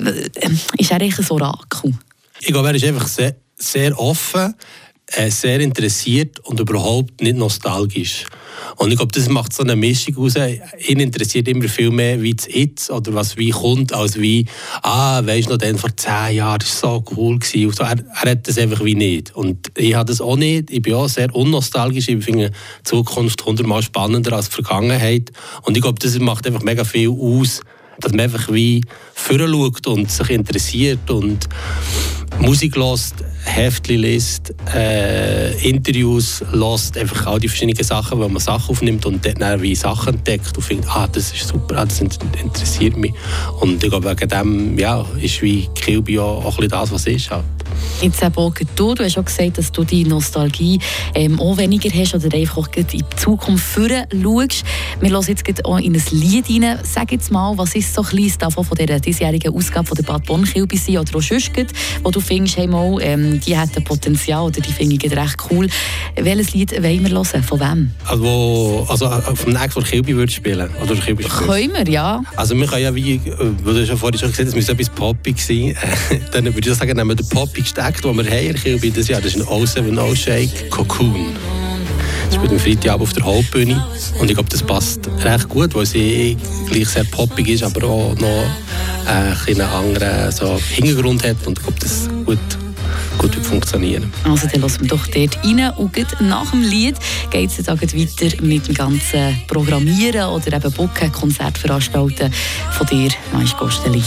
ist 0.79 0.91
er 0.91 1.01
eigentlich 1.01 1.19
ein 1.19 1.31
Orakel? 1.31 1.95
Ich 2.41 2.49
glaube, 2.49 2.69
er 2.69 2.75
ist 2.75 2.85
einfach 2.85 3.07
sehr, 3.07 3.35
sehr 3.57 3.99
offen, 3.99 4.55
äh, 5.07 5.31
sehr 5.31 5.61
interessiert 5.61 6.41
und 6.41 6.61
überhaupt 6.61 7.21
nicht 7.21 7.37
nostalgisch. 7.37 8.25
Und 8.77 8.91
ich 8.91 8.97
glaube, 8.97 9.13
das 9.13 9.29
macht 9.29 9.53
so 9.53 9.63
eine 9.63 9.77
Mischung 9.77 10.17
aus. 10.17 10.35
Ihn 10.37 11.01
interessiert 11.01 11.49
immer 11.49 11.69
viel 11.69 11.91
mehr, 11.91 12.23
wie 12.23 12.35
es 12.37 12.47
jetzt 12.53 12.91
oder 12.91 13.15
was 13.15 13.37
wie 13.37 13.51
kommt, 13.51 13.93
als 13.93 14.19
wie, 14.19 14.47
ah, 14.83 15.25
weißt 15.25 15.49
du 15.49 15.53
noch, 15.53 15.59
dann 15.59 15.79
vor 15.79 15.95
zehn 15.97 16.37
Jahren, 16.37 16.61
war 16.61 16.67
so 16.67 17.05
cool. 17.17 17.39
Gewesen. 17.39 17.73
so, 17.73 17.83
er, 17.85 17.97
er 17.99 18.31
hat 18.31 18.49
das 18.49 18.59
einfach 18.59 18.85
wie 18.85 18.95
nicht. 18.95 19.35
Und 19.35 19.71
ich 19.77 19.95
habe 19.95 20.07
das 20.07 20.21
auch 20.21 20.37
nicht. 20.37 20.71
Ich 20.71 20.83
bin 20.83 20.95
auch 20.95 21.09
sehr 21.09 21.35
unnostalgisch. 21.35 22.09
Ich 22.09 22.25
finde 22.25 22.51
die 22.51 22.85
Zukunft 22.85 23.45
hundertmal 23.45 23.83
spannender 23.83 24.33
als 24.33 24.49
die 24.49 24.55
Vergangenheit. 24.55 25.33
Und 25.63 25.77
ich 25.77 25.83
glaube, 25.83 25.99
das 25.99 26.19
macht 26.19 26.47
einfach 26.47 26.63
mega 26.63 26.85
viel 26.85 27.11
aus, 27.11 27.61
dass 28.01 28.13
man 28.13 28.21
einfach 28.21 28.53
wie 28.53 28.83
schaut 29.15 29.87
und 29.87 30.11
sich 30.11 30.31
interessiert 30.31 31.11
und 31.11 31.49
Musik 32.39 32.77
lässt, 32.77 33.15
Heftchen 33.45 34.01
liest, 34.01 34.55
äh, 34.75 35.57
Interviews 35.69 36.43
lässt, 36.53 36.99
einfach 36.99 37.27
all 37.27 37.39
die 37.39 37.49
verschiedenen 37.49 37.85
Sachen, 37.85 38.19
wo 38.19 38.29
man 38.29 38.41
Sachen 38.41 38.71
aufnimmt 38.71 39.07
und 39.07 39.25
dann 39.25 39.63
wie 39.63 39.75
Sachen 39.75 40.15
entdeckt 40.15 40.57
und 40.57 40.63
findet, 40.63 40.89
ah, 40.91 41.07
das 41.07 41.33
ist 41.33 41.49
super, 41.49 41.79
ah, 41.79 41.85
das 41.85 42.01
interessiert 42.01 42.97
mich. 42.97 43.13
Und 43.61 43.83
ich 43.83 43.91
glaube, 43.91 44.11
wegen 44.11 44.29
dem 44.29 44.79
ja, 44.79 45.05
ist 45.21 45.43
wie 45.43 45.69
Kilby 45.75 46.19
auch, 46.19 46.45
auch 46.45 46.59
ein 46.59 46.69
bisschen 46.69 46.71
das, 46.71 46.91
was 46.91 47.07
ist. 47.07 47.31
Halt. 47.31 47.45
Eben 48.03 48.15
auch 48.37 48.55
du, 48.77 48.95
du 48.95 49.05
hast 49.05 49.19
auch 49.19 49.25
gesagt, 49.25 49.59
dass 49.59 49.73
du 49.73 49.85
die 49.85 50.05
Nostalgie 50.05 50.79
ähm, 51.15 51.41
auch 51.41 51.57
weniger 51.57 51.91
hast 51.99 52.15
oder 52.15 52.37
einfach 52.37 52.69
in 52.75 52.87
die 52.87 53.05
Zukunft 53.17 53.65
führen 53.65 54.05
schaust. 54.11 54.65
Wir 55.01 55.11
hören 55.11 55.25
jetzt 55.27 55.65
auch 55.65 55.79
in 55.79 55.95
ein 55.95 56.03
Lied 56.11 56.47
rein. 56.51 56.79
Sag 56.83 57.13
jetzt 57.13 57.31
mal, 57.31 57.57
was 57.57 57.75
ist 57.75 57.95
so 57.95 58.03
ein 58.03 58.33
davon 58.39 58.65
von 58.65 58.77
dieser 58.77 59.01
diesjährigen 59.01 59.55
Ausgabe 59.55 59.87
von 59.87 59.97
der 59.97 60.03
Bad 60.03 60.25
Bonn-Kilby 60.27 60.99
oder 60.99 61.17
auch 61.17 61.23
sonst, 61.23 61.51
wo 62.03 62.11
du 62.11 62.21
findest, 62.21 62.57
hey, 62.57 62.67
mal, 62.67 62.99
ähm, 63.01 63.41
die 63.41 63.59
hätten 63.59 63.83
Potenzial 63.85 64.45
oder 64.45 64.61
die 64.61 64.73
finde 64.73 64.97
ich 64.97 65.17
recht 65.17 65.37
cool. 65.51 65.69
Welches 66.17 66.53
Lied 66.55 66.73
wollen 66.73 67.05
wir 67.05 67.11
hören? 67.11 67.43
Von 67.43 67.61
wem? 67.61 67.91
Also, 68.07 68.87
also 68.89 69.07
äh, 69.07 69.37
vom 69.37 69.53
nächsten 69.53 69.71
von 69.71 69.85
Kilby 69.85 70.17
würde 70.17 70.33
spielen? 70.33 70.69
Oder 70.83 70.95
Kilby 70.97 71.25
können 71.25 71.73
wir, 71.75 71.89
ja. 71.93 72.23
Also 72.37 72.57
wir 72.57 72.67
können 72.67 72.83
ja 72.83 72.95
wie, 72.95 73.15
äh, 73.15 73.21
du 73.65 73.87
schon 73.87 73.97
vorhin 73.97 74.19
schon 74.19 74.31
gesagt 74.31 74.39
hast, 74.39 74.49
es 74.49 74.55
müsste 74.55 74.73
etwas 74.73 74.91
poppig 74.91 75.39
sein. 75.39 75.77
Dann 76.33 76.45
würde 76.45 76.71
ich 76.71 76.77
sagen, 76.77 76.97
nehmen 76.97 77.11
wir 77.11 77.17
den 77.17 77.29
poppigsten 77.29 77.64
Act, 77.73 78.05
den 78.05 78.17
wir 78.17 78.25
haben 78.25 78.47
in 78.47 78.55
Kilby 78.55 78.91
dieses 78.91 79.09
Jahr. 79.09 79.21
Das 79.21 79.35
ist 79.35 79.41
ein 79.41 79.67
070 79.67 80.19
Shake 80.19 80.71
Cocoon. 80.71 81.35
Das 82.27 82.35
spielt 82.35 82.53
am 82.53 82.59
Freitag 82.59 83.01
auf 83.01 83.13
der 83.13 83.25
Hauptbühne. 83.25 83.85
Und 84.19 84.29
ich 84.31 84.35
glaube, 84.35 84.49
das 84.51 84.63
passt 84.63 85.09
recht 85.23 85.49
gut, 85.49 85.75
weil 85.75 85.87
sie 85.87 86.37
gleich 86.69 86.89
sehr 86.89 87.05
poppig 87.05 87.49
ist, 87.49 87.63
aber 87.63 87.87
auch 87.87 88.15
noch 88.17 88.47
äh, 89.07 89.51
einen 89.51 89.61
anderen 89.61 90.31
so 90.33 90.59
Hintergrund 90.59 91.25
hat. 91.25 91.37
Und 91.47 91.59
ich 91.59 91.65
glaube, 91.65 91.79
das 91.81 92.09
gut 92.25 92.39
gut 93.19 93.35
funktionieren. 93.37 94.13
Also 94.25 94.49
dann 94.49 94.61
lassen 94.61 94.83
wir 94.83 94.89
doch 94.89 95.07
dort 95.07 95.39
rein 95.45 95.71
und 95.77 96.21
nach 96.21 96.51
dem 96.51 96.63
Lied 96.63 96.97
geht 97.31 97.51
es 97.51 97.65
dann 97.65 97.81
weiter 97.81 97.97
mit 98.43 98.69
dem 98.69 98.75
ganzen 98.75 99.43
Programmieren 99.47 100.31
oder 100.31 100.57
eben 100.57 100.73
Bucken, 100.73 101.13
Konzertveranstalten 101.13 102.33
von 102.73 102.87
dir, 102.87 103.11
Mais 103.33 103.57
Gosteli. 103.57 104.03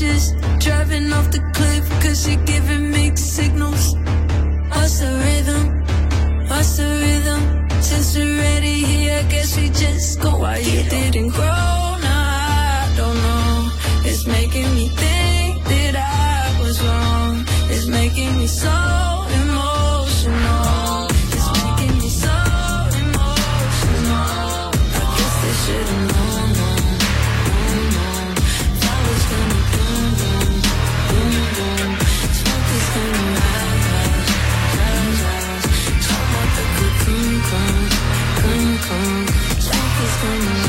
wishes. 0.00 0.32
Driving 0.58 1.12
off 1.12 1.30
the 1.30 1.40
cliff, 1.54 1.88
cause 2.02 2.28
you're 2.28 2.44
giving 2.44 2.90
mixed 2.90 3.36
signals. 3.36 3.94
What's 4.70 5.00
the 5.00 5.12
rhythm? 5.24 5.80
What's 6.48 6.76
the 6.76 6.84
rhythm? 6.84 7.82
Since 7.82 8.16
we're 8.16 8.38
ready 8.38 8.84
here, 8.84 9.18
I 9.18 9.22
guess 9.28 9.56
we 9.56 9.68
just 9.68 10.20
go. 10.20 10.38
Why 10.38 10.58
you 10.58 10.82
didn't 10.88 11.30
grow? 11.30 11.59
Region. 40.22 40.59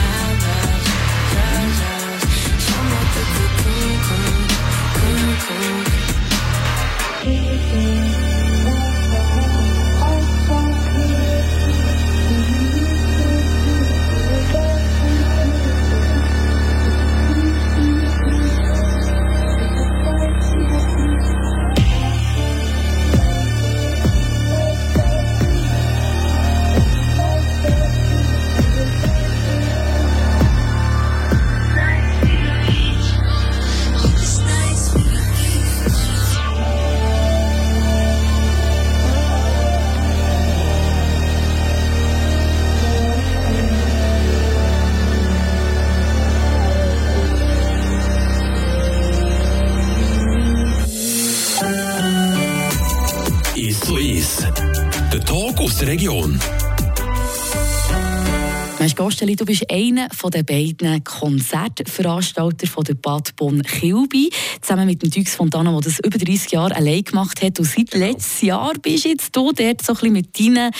Gosteli, 59.21 59.35
du 59.35 59.45
bist 59.45 59.69
einer 59.69 60.07
der 60.09 60.41
beiden 60.41 61.03
Konzertveranstalter 61.03 62.65
von 62.65 62.83
der 62.83 62.95
Bad 62.95 63.35
Bonn 63.35 63.61
Kilby, 63.61 64.31
zusammen 64.61 64.87
mit 64.87 65.03
dem 65.03 65.11
Dux 65.11 65.35
Fontana, 65.35 65.71
der 65.73 65.81
das 65.81 65.99
über 65.99 66.17
30 66.17 66.51
Jahre 66.51 66.75
allein 66.75 67.03
gemacht 67.03 67.39
hat. 67.43 67.59
Und 67.59 67.65
seit 67.65 67.91
genau. 67.91 68.07
letztem 68.07 68.47
Jahr 68.49 68.73
bist 68.81 69.05
jetzt 69.05 69.35
du 69.35 69.51
dort 69.51 69.83
so 69.83 69.93
ein 69.93 69.99
bisschen 69.99 70.13
mit 70.13 70.39
deinen 70.39 70.71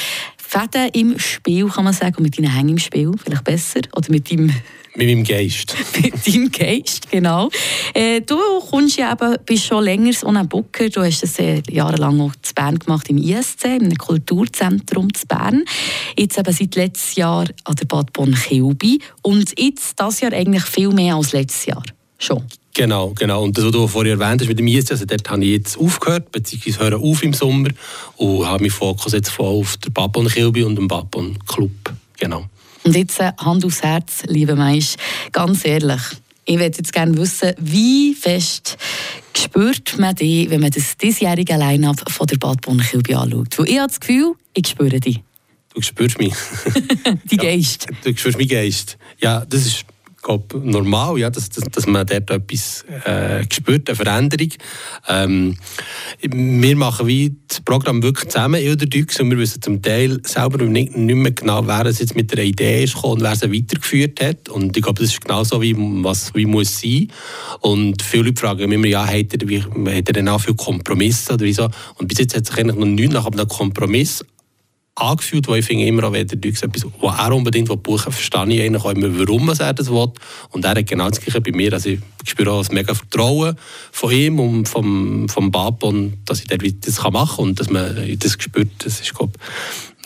Fäden 0.51 0.89
im 0.91 1.17
Spiel, 1.17 1.67
kann 1.69 1.85
man 1.85 1.93
sagen, 1.93 2.17
und 2.17 2.23
mit 2.23 2.37
deinen 2.37 2.53
Hängen 2.53 2.71
im 2.71 2.77
Spiel, 2.77 3.11
vielleicht 3.23 3.45
besser, 3.45 3.79
oder 3.95 4.11
mit 4.11 4.29
deinem 4.29 4.53
mit 4.95 5.07
meinem 5.07 5.23
Geist. 5.23 5.73
Mit 6.01 6.27
deinem 6.27 6.51
Geist, 6.51 7.09
genau. 7.09 7.49
Äh, 7.93 8.19
du 8.19 8.37
kommst 8.69 8.97
ja 8.97 9.13
eben, 9.13 9.37
bist 9.45 9.63
schon 9.63 9.85
länger 9.85 10.11
so 10.11 10.27
ein 10.27 10.49
Booker. 10.49 10.89
Du 10.89 11.01
hast 11.01 11.23
das 11.23 11.39
äh, 11.39 11.63
jahrelang 11.69 12.19
auch 12.19 12.33
zu 12.41 12.53
Bern 12.53 12.77
gemacht, 12.77 13.09
im 13.09 13.17
ISC, 13.17 13.63
im 13.79 13.95
Kulturzentrum 13.97 15.13
zu 15.13 15.25
Bern. 15.27 15.63
Jetzt 16.17 16.37
eben 16.37 16.53
seit 16.53 16.75
letztes 16.75 17.15
Jahr 17.15 17.45
an 17.63 17.75
der 17.75 17.85
Bad 17.85 18.11
Bonn-Kilby. 18.11 18.99
Und 19.21 19.57
jetzt, 19.57 19.97
das 19.97 20.19
Jahr 20.19 20.33
eigentlich 20.33 20.65
viel 20.65 20.89
mehr 20.89 21.15
als 21.15 21.31
letztes 21.31 21.67
Jahr. 21.67 21.83
Schon. 22.17 22.43
Genau, 22.73 23.09
genau. 23.09 23.43
Und 23.43 23.57
das, 23.57 23.65
was 23.65 23.71
du 23.71 23.87
vorher 23.87 24.13
erwähnt 24.13 24.41
hast 24.41 24.47
mit 24.47 24.57
dem 24.57 24.67
ISC, 24.67 24.91
also 24.91 25.05
dort 25.05 25.29
habe 25.29 25.43
ich 25.43 25.51
jetzt 25.51 25.77
aufgehört, 25.77 26.31
beziehungsweise 26.31 26.79
höre 26.79 26.99
auf 26.99 27.23
im 27.23 27.33
Sommer 27.33 27.69
und 28.15 28.45
habe 28.45 28.63
meinen 28.63 28.71
Fokus 28.71 29.13
jetzt 29.13 29.29
voll 29.29 29.59
auf 29.59 29.77
der 29.77 29.89
Bad 29.89 30.13
Bonn-Kilby 30.13 30.63
und 30.63 30.75
dem 30.75 30.87
Bad 30.87 31.11
Bonn-Club. 31.11 31.71
Genau. 32.19 32.45
Und 32.83 32.95
jetzt 32.95 33.19
äh, 33.19 33.31
Hand 33.37 33.65
aufs 33.65 33.83
Herz, 33.83 34.23
liebe 34.27 34.55
Meisch, 34.55 34.95
ganz 35.31 35.65
ehrlich, 35.65 36.01
ich 36.45 36.55
würde 36.55 36.77
jetzt 36.77 36.93
gerne 36.93 37.15
wissen, 37.17 37.53
wie 37.59 38.15
fest 38.15 38.77
spürt 39.37 39.97
man 39.99 40.15
dich, 40.15 40.49
wenn 40.49 40.61
man 40.61 40.71
das 40.71 40.97
diesjährige 40.97 41.55
Line-Up 41.55 42.09
von 42.09 42.27
der 42.27 42.37
Bad 42.37 42.61
Bonn-Kilby 42.61 43.13
anschaut? 43.13 43.59
Weil 43.59 43.69
ich 43.69 43.77
habe 43.77 43.87
das 43.87 43.99
Gefühl, 43.99 44.33
ich 44.53 44.67
spüre 44.67 44.99
dich. 44.99 45.19
Du 45.73 45.81
spürst 45.81 46.19
mich. 46.19 46.33
Die 47.31 47.37
Geist. 47.37 47.87
Ja, 47.89 48.11
du 48.11 48.17
spürst 48.17 48.37
meinen 48.37 48.49
Geist. 48.49 48.97
Ja, 49.21 49.45
das 49.45 49.65
ist 49.65 49.85
glaube, 50.21 50.59
normal, 50.59 51.17
ja, 51.17 51.29
dass, 51.29 51.49
dass, 51.49 51.63
dass 51.65 51.87
man 51.87 52.05
dort 52.05 52.29
etwas 52.29 52.85
äh, 53.05 53.43
spürt, 53.51 53.89
eine 53.89 53.95
Veränderung. 53.95 54.49
Ähm, 55.07 55.57
wir 56.21 56.75
machen 56.75 57.07
wie 57.07 57.35
das 57.47 57.61
Programm 57.61 58.03
wirklich 58.03 58.29
zusammen, 58.29 58.65
und 58.67 58.93
Dux, 58.93 59.19
und 59.19 59.31
wir 59.31 59.37
wissen 59.37 59.61
zum 59.61 59.81
Teil 59.81 60.19
selber 60.25 60.63
nicht, 60.65 60.95
nicht 60.95 61.15
mehr 61.15 61.31
genau, 61.31 61.65
wer 61.67 61.85
es 61.85 61.99
jetzt 61.99 62.15
mit 62.15 62.31
der 62.31 62.43
Idee 62.43 62.83
ist 62.83 62.95
und 63.03 63.21
wer 63.21 63.35
sie 63.35 63.51
weitergeführt 63.51 64.21
hat. 64.21 64.49
Und 64.49 64.75
ich 64.75 64.83
glaube, 64.83 65.01
das 65.01 65.11
ist 65.11 65.21
genau 65.21 65.43
so, 65.43 65.61
wie 65.61 65.75
was 65.77 66.33
wie 66.33 66.45
muss 66.45 66.79
sein. 66.79 67.07
Und 67.59 68.01
viele 68.01 68.23
Leute 68.23 68.41
fragen 68.41 68.71
immer, 68.71 68.87
ja, 68.87 69.05
hat 69.05 69.33
er, 69.33 69.47
wie, 69.47 69.61
hat 69.61 70.07
er 70.07 70.13
denn 70.13 70.29
auch 70.29 70.41
viel 70.41 70.55
Kompromisse 70.55 71.33
oder 71.33 71.45
wieso? 71.45 71.69
Und 71.95 72.07
bis 72.07 72.19
jetzt 72.19 72.35
hat 72.35 72.45
sich 72.45 72.57
eigentlich 72.57 72.77
noch 72.77 72.85
nichts 72.85 73.13
nach 73.13 73.25
einem 73.25 73.47
Kompromiss 73.47 74.23
angefühlt, 74.95 75.47
weil 75.47 75.59
ich 75.59 75.65
finde 75.65 75.85
immer 75.85 76.11
der 76.11 76.25
Dux 76.25 76.61
etwas, 76.61 76.85
was 76.99 77.19
er 77.19 77.33
unbedingt 77.33 77.67
buchen 77.83 78.05
will, 78.05 78.11
verstehe 78.11 78.53
ich 78.53 78.61
eigentlich 78.61 78.83
auch 78.83 78.91
immer, 78.91 79.07
warum 79.19 79.49
er 79.49 79.73
das 79.73 79.89
will. 79.89 80.11
Und 80.49 80.65
er 80.65 80.71
hat 80.71 80.87
genau 80.87 81.09
das 81.09 81.21
Gleiche 81.21 81.41
bei 81.41 81.51
mir. 81.51 81.73
Also 81.73 81.89
ich 81.89 81.99
spüre 82.25 82.51
auch 82.51 82.67
ein 82.67 82.75
mega 82.75 82.93
Vertrauen 82.93 83.55
von 83.91 84.11
ihm 84.11 84.39
und 84.39 84.67
vom, 84.67 85.29
vom 85.29 85.51
Bab 85.51 85.83
und 85.83 86.17
dass 86.25 86.41
ich 86.41 86.79
das 86.81 87.01
machen 87.03 87.35
kann 87.35 87.45
und 87.45 87.59
dass 87.59 87.69
man 87.69 87.95
das 88.19 88.37
spürt, 88.37 88.69
das 88.79 88.99
ist, 88.99 89.13
glaube 89.15 89.33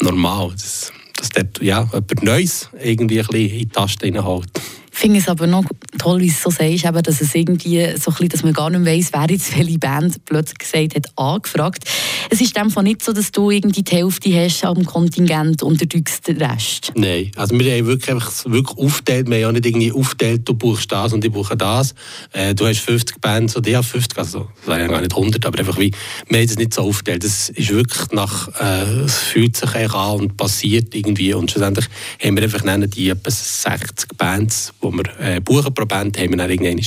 normal. 0.01 0.51
Das, 0.51 0.91
dass 1.17 1.29
dort 1.29 1.61
ja, 1.61 1.83
jemand 1.91 2.23
Neues 2.23 2.69
irgendwie 2.81 3.19
ein 3.19 3.27
bisschen 3.27 3.49
in 3.49 3.59
die 3.59 3.69
Taste 3.69 4.05
reinholt. 4.05 4.49
Finde 4.97 5.19
es 5.19 5.27
aber 5.27 5.45
noch 5.45 5.65
toll, 5.97 6.21
wie 6.21 6.27
du 6.27 6.33
so 6.33 6.49
sagst, 6.49 6.85
eben, 6.85 7.03
dass 7.03 7.19
es 7.19 7.35
irgendwie 7.35 7.85
so 7.99 8.13
ein 8.17 8.29
dass 8.29 8.43
man 8.43 8.53
gar 8.53 8.69
nicht 8.69 8.85
weiss, 8.85 9.09
wer 9.11 9.29
jetzt 9.29 9.55
welche 9.57 9.77
Band 9.77 10.23
plötzlich 10.23 10.57
gesagt 10.57 10.95
hat, 10.95 11.11
angefragt. 11.17 11.83
Es 12.29 12.39
ist 12.39 12.57
einfach 12.57 12.81
nicht 12.81 13.03
so, 13.03 13.11
dass 13.11 13.29
du 13.31 13.51
irgendwie 13.51 13.83
die 13.83 13.93
Hälfte 13.93 14.33
hast 14.33 14.63
am 14.63 14.85
Kontingent 14.85 15.63
und 15.63 15.81
der 15.81 15.87
den 15.87 16.41
Rest. 16.41 16.93
Nein, 16.95 17.29
also 17.35 17.59
wir 17.59 17.75
haben 17.75 17.87
wirklich, 17.87 18.09
einfach 18.09 18.31
wirklich 18.45 18.77
aufgeteilt, 18.77 19.27
wir 19.27 19.35
haben 19.35 19.41
ja 19.41 19.51
nicht 19.51 19.65
irgendwie 19.65 19.91
aufgeteilt, 19.91 20.41
du 20.45 20.53
buchst 20.53 20.89
das 20.89 21.11
und 21.11 21.25
ich 21.25 21.31
buche 21.31 21.57
das. 21.57 21.93
Äh, 22.31 22.55
du 22.55 22.65
hast 22.65 22.79
50 22.79 23.19
Bands 23.19 23.57
oder 23.57 23.67
ich 23.67 23.75
habe 23.75 23.85
50, 23.85 24.17
also 24.17 24.47
das 24.65 24.79
ja 24.79 24.87
gar 24.87 25.01
nicht 25.01 25.13
100, 25.13 25.45
aber 25.45 25.59
einfach 25.59 25.77
wie, 25.77 25.91
wir 26.29 26.39
haben 26.39 26.45
es 26.45 26.57
nicht 26.57 26.73
so 26.73 26.83
aufgeteilt. 26.83 27.25
Das 27.25 27.49
ist 27.49 27.69
wirklich 27.69 28.11
nach, 28.11 28.47
äh, 28.61 29.03
es 29.03 29.17
fühlt 29.17 29.57
sich 29.57 29.75
an 29.75 30.19
und 30.19 30.37
passiert 30.37 30.95
irgendwie 30.95 31.33
und 31.33 31.51
schlussendlich 31.51 31.87
haben 32.23 32.37
wir 32.37 32.43
einfach 32.43 32.63
die 32.87 33.09
etwa 33.09 33.29
60 33.29 34.17
Bands, 34.17 34.73
die 34.91 34.97
wir 34.97 35.19
äh, 35.19 35.39
buchen 35.39 35.73
pro 35.73 35.85
Band, 35.85 36.17
haben 36.17 36.31
wir 36.31 36.37
dann 36.37 36.49
irgendwann 36.49 36.85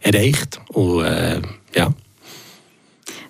erreicht 0.00 0.60
und 0.68 1.04
äh, 1.04 1.40
ja. 1.74 1.92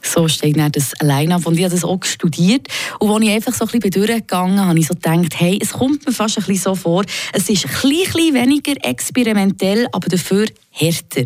So 0.03 0.29
steht 0.29 0.59
dann 0.59 0.71
das 0.71 0.93
alleine 1.01 1.37
ab. 1.37 1.47
Und 1.47 1.57
ich 1.57 1.65
habe 1.65 1.75
das 1.75 1.83
auch 1.83 2.05
studiert. 2.05 2.69
Und 3.01 3.11
als 3.11 3.25
ich 3.25 3.31
einfach 3.31 3.55
so 3.55 3.65
ein 3.65 3.81
bisschen 3.81 4.07
durchgegangen 4.07 4.57
bin, 4.57 4.67
habe 4.67 4.79
ich 4.79 4.87
so 4.87 4.95
gedacht, 4.95 5.41
hey, 5.41 5.59
es 5.61 5.73
kommt 5.73 6.07
mir 6.07 6.13
fast 6.13 6.37
ein 6.37 6.45
bisschen 6.45 6.63
so 6.63 6.75
vor, 6.75 7.05
es 7.33 7.49
ist 7.49 7.65
ein 7.65 7.73
bisschen 7.73 8.35
weniger 8.35 8.75
experimentell, 8.85 9.89
aber 9.93 10.09
dafür 10.09 10.47
härter. 10.71 11.25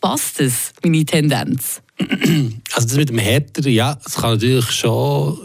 Passt 0.00 0.38
das, 0.38 0.72
meine 0.84 1.04
Tendenz? 1.04 1.80
Also 2.74 2.88
das 2.88 2.96
mit 2.96 3.08
dem 3.08 3.18
härter, 3.18 3.66
ja, 3.68 3.94
das 4.04 4.16
kann 4.16 4.32
natürlich 4.32 4.70
schon 4.70 5.38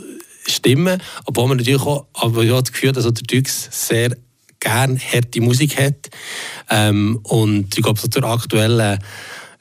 stimmen, 0.45 1.01
obwohl 1.25 1.47
man 1.47 1.57
natürlich 1.57 1.81
auch, 1.81 2.07
aber 2.13 2.43
ich 2.43 2.51
habe 2.51 2.61
das 2.61 2.73
Gefühl, 2.73 2.91
dass 2.91 3.05
der 3.05 3.13
Dux 3.13 3.69
sehr 3.71 4.17
gerne 4.61 4.97
harte 4.97 5.41
Musik 5.41 5.77
hat. 5.77 6.09
Ähm, 6.69 7.19
und 7.23 7.77
ich 7.77 7.83
glaube, 7.83 7.99
so 7.99 8.07
zur 8.07 8.23
aktuellen 8.23 8.99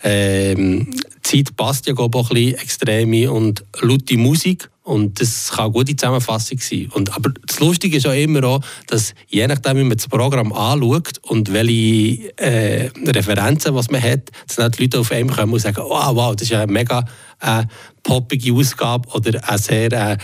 ähm, 0.03 0.95
Zeit 1.23 1.57
passt 1.57 1.87
ja 1.87 1.93
glaube 1.93 2.17
auch 2.17 2.31
ein 2.31 2.35
bisschen 2.35 2.59
extreme 2.61 3.33
und 3.33 3.65
laute 3.81 4.17
Musik. 4.17 4.71
Und 4.83 5.21
das 5.21 5.51
kann 5.51 5.67
eine 5.67 5.73
gute 5.73 5.95
Zusammenfassung 5.95 6.59
sein. 6.59 6.89
Und, 6.93 7.15
aber 7.15 7.31
das 7.47 7.61
Lustige 7.61 7.97
ist 7.99 8.07
auch 8.07 8.15
immer 8.15 8.43
auch, 8.45 8.61
dass 8.87 9.15
je 9.29 9.47
nachdem, 9.47 9.77
wie 9.77 9.85
man 9.85 9.97
das 9.97 10.09
Programm 10.09 10.53
anschaut 10.53 11.19
und 11.23 11.53
welche 11.53 12.37
äh, 12.39 12.91
Referenzen 13.07 13.75
was 13.75 13.91
man 13.91 14.03
hat, 14.03 14.31
dass 14.47 14.57
dann 14.57 14.73
die 14.73 14.83
Leute 14.83 15.01
auf 15.01 15.13
einem 15.13 15.31
kommen 15.31 15.53
und 15.53 15.61
sagen, 15.61 15.83
oh, 15.85 16.15
wow, 16.15 16.35
das 16.35 16.43
ist 16.43 16.51
ja 16.51 16.67
mega 16.67 17.05
äh, 17.41 17.65
poppige 18.03 18.53
Ausgabe 18.53 19.09
oder 19.11 19.49
eine 19.49 19.59
sehr 19.59 19.93
äh, 19.93 20.17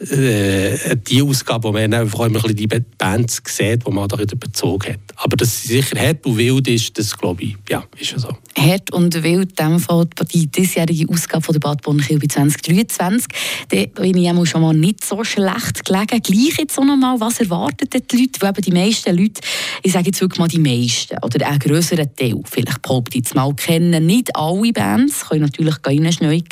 äh, 0.00 0.96
die 0.96 1.22
Ausgabe, 1.22 1.68
wo 1.68 1.72
man 1.72 1.92
einfach 1.92 2.26
immer 2.26 2.44
ein 2.44 2.56
die 2.56 2.66
Bands 2.66 3.42
sieht, 3.46 3.86
die 3.86 3.90
man 3.90 4.08
da 4.08 4.18
wieder 4.18 4.36
bezogen 4.36 4.94
hat. 4.94 5.00
Aber 5.16 5.36
dass 5.36 5.62
sie 5.62 5.68
sicher 5.80 5.98
hart 6.00 6.24
und 6.24 6.36
wild 6.36 6.68
ist, 6.68 6.98
das 6.98 7.16
glaube 7.16 7.42
ich, 7.42 7.56
ja, 7.68 7.84
ist 7.98 8.12
ja 8.12 8.18
so. 8.18 8.36
Hart 8.56 8.92
und 8.92 9.22
wild, 9.22 9.50
in 9.60 9.66
dem 9.66 9.78
Fall 9.80 10.06
die 10.32 10.46
diesjährige 10.46 11.08
Ausgabe 11.12 11.42
von 11.42 11.52
der 11.52 11.60
Bad 11.60 11.82
Bonn-Kilby 11.82 12.28
2023. 12.28 13.26
Da 13.68 14.02
bin 14.02 14.16
ich 14.16 14.50
schon 14.50 14.62
mal 14.62 14.74
nicht 14.74 15.04
so 15.04 15.22
schlecht 15.24 15.84
gelegen. 15.84 16.22
Gleich 16.22 16.58
jetzt 16.58 16.78
auch 16.78 16.84
noch 16.84 16.96
mal, 16.96 17.20
was 17.20 17.40
erwarten 17.40 17.88
die 17.92 18.16
Leute? 18.16 18.40
Weil 18.40 18.50
eben 18.50 18.62
die 18.62 18.72
meisten 18.72 19.16
Leute, 19.16 19.40
ich 19.82 19.92
sage 19.92 20.06
jetzt 20.06 20.20
wirklich 20.20 20.38
mal 20.38 20.48
die 20.48 20.58
meisten, 20.58 21.16
oder 21.22 21.46
einen 21.46 21.58
grösseren 21.58 22.14
Teil, 22.14 22.40
vielleicht 22.44 22.82
behaupte 22.82 23.18
ich 23.18 23.24
jetzt 23.24 23.34
mal, 23.34 23.52
kennen 23.54 24.06
nicht 24.06 24.34
alle 24.34 24.72
Bands, 24.72 25.28
können 25.28 25.42
natürlich 25.42 25.82